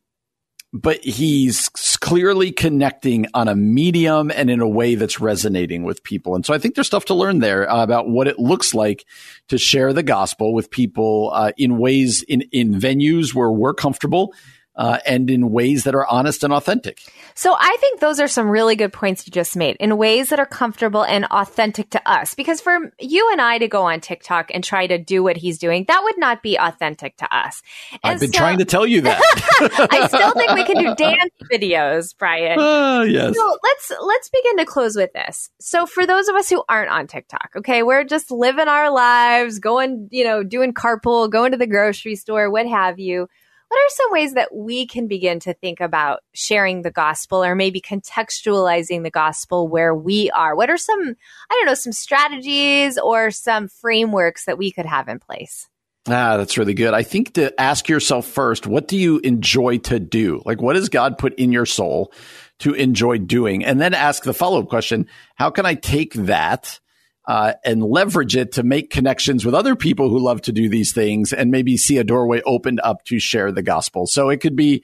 [0.73, 6.33] but he's clearly connecting on a medium and in a way that's resonating with people.
[6.33, 9.05] And so I think there's stuff to learn there uh, about what it looks like
[9.49, 14.33] to share the gospel with people uh, in ways in, in venues where we're comfortable
[14.75, 16.99] uh, and in ways that are honest and authentic.
[17.35, 20.39] So I think those are some really good points you just made in ways that
[20.39, 22.33] are comfortable and authentic to us.
[22.33, 25.59] Because for you and I to go on TikTok and try to do what he's
[25.59, 27.61] doing, that would not be authentic to us.
[28.03, 29.21] And I've been so, trying to tell you that.
[29.91, 32.59] I still think we can do dance videos, Brian.
[32.59, 33.35] Uh, yes.
[33.35, 35.49] So let's let's begin to close with this.
[35.59, 39.59] So for those of us who aren't on TikTok, okay, we're just living our lives,
[39.59, 43.27] going, you know, doing carpool, going to the grocery store, what have you
[43.73, 47.55] what are some ways that we can begin to think about sharing the gospel or
[47.55, 50.55] maybe contextualizing the gospel where we are?
[50.55, 55.07] What are some, I don't know, some strategies or some frameworks that we could have
[55.07, 55.67] in place?
[56.07, 56.93] Ah, that's really good.
[56.93, 60.43] I think to ask yourself first, what do you enjoy to do?
[60.45, 62.13] Like, what does God put in your soul
[62.59, 63.65] to enjoy doing?
[63.65, 66.79] And then ask the follow up question How can I take that
[67.25, 70.93] uh, and leverage it to make connections with other people who love to do these
[70.93, 74.07] things and maybe see a doorway opened up to share the gospel.
[74.07, 74.83] So it could be,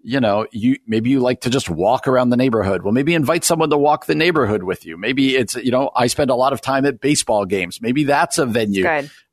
[0.00, 2.82] you know, you maybe you like to just walk around the neighborhood.
[2.82, 4.96] Well, maybe invite someone to walk the neighborhood with you.
[4.96, 7.82] Maybe it's, you know, I spend a lot of time at baseball games.
[7.82, 8.84] Maybe that's a venue.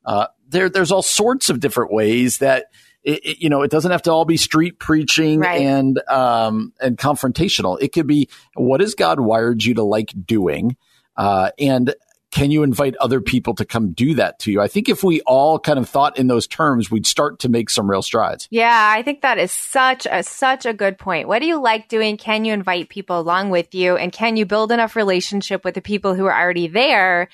[0.04, 2.66] Uh, there, there's all sorts of different ways that
[3.06, 5.60] it, it, you know, it doesn't have to all be street preaching right.
[5.60, 7.78] and um, and confrontational.
[7.80, 10.76] It could be what has God wired you to like doing,
[11.16, 11.94] uh, and
[12.32, 14.60] can you invite other people to come do that to you?
[14.60, 17.70] I think if we all kind of thought in those terms, we'd start to make
[17.70, 18.48] some real strides.
[18.50, 21.28] Yeah, I think that is such a such a good point.
[21.28, 22.16] What do you like doing?
[22.16, 23.96] Can you invite people along with you?
[23.96, 27.28] And can you build enough relationship with the people who are already there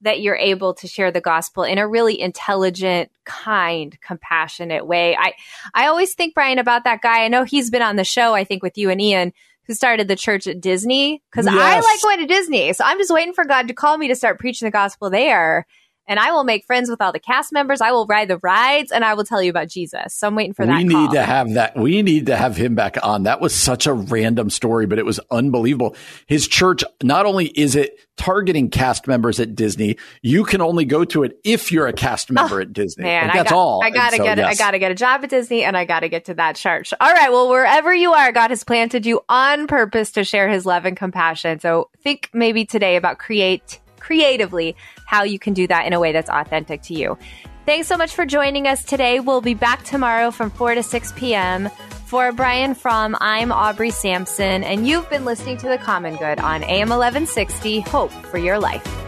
[0.00, 5.14] that you're able to share the gospel in a really intelligent, kind, compassionate way?
[5.14, 5.34] I
[5.74, 7.24] I always think Brian about that guy.
[7.24, 9.32] I know he's been on the show, I think, with you and Ian
[9.68, 11.54] who started the church at Disney because yes.
[11.54, 12.72] I like going to Disney.
[12.72, 15.66] So I'm just waiting for God to call me to start preaching the gospel there.
[16.08, 17.80] And I will make friends with all the cast members.
[17.80, 20.14] I will ride the rides and I will tell you about Jesus.
[20.14, 20.76] So I'm waiting for that.
[20.76, 21.12] We need call.
[21.12, 21.76] to have that.
[21.76, 23.24] We need to have him back on.
[23.24, 25.94] That was such a random story, but it was unbelievable.
[26.26, 31.04] His church, not only is it targeting cast members at Disney, you can only go
[31.04, 33.04] to it if you're a cast oh, member oh, at Disney.
[33.04, 33.84] Man, like, that's I got, all.
[33.84, 34.48] I gotta so, get yes.
[34.48, 36.94] I gotta get a job at Disney and I gotta get to that church.
[36.98, 37.30] All right.
[37.30, 40.96] Well, wherever you are, God has planted you on purpose to share his love and
[40.96, 41.60] compassion.
[41.60, 43.78] So think maybe today about create
[44.08, 47.18] creatively how you can do that in a way that's authentic to you.
[47.66, 49.20] Thanks so much for joining us today.
[49.20, 51.68] We'll be back tomorrow from 4 to 6 p.m.
[52.06, 56.62] For Brian Fromm, I'm Aubrey Sampson, and you've been listening to The Common Good on
[56.62, 59.07] AM 1160 Hope for Your Life.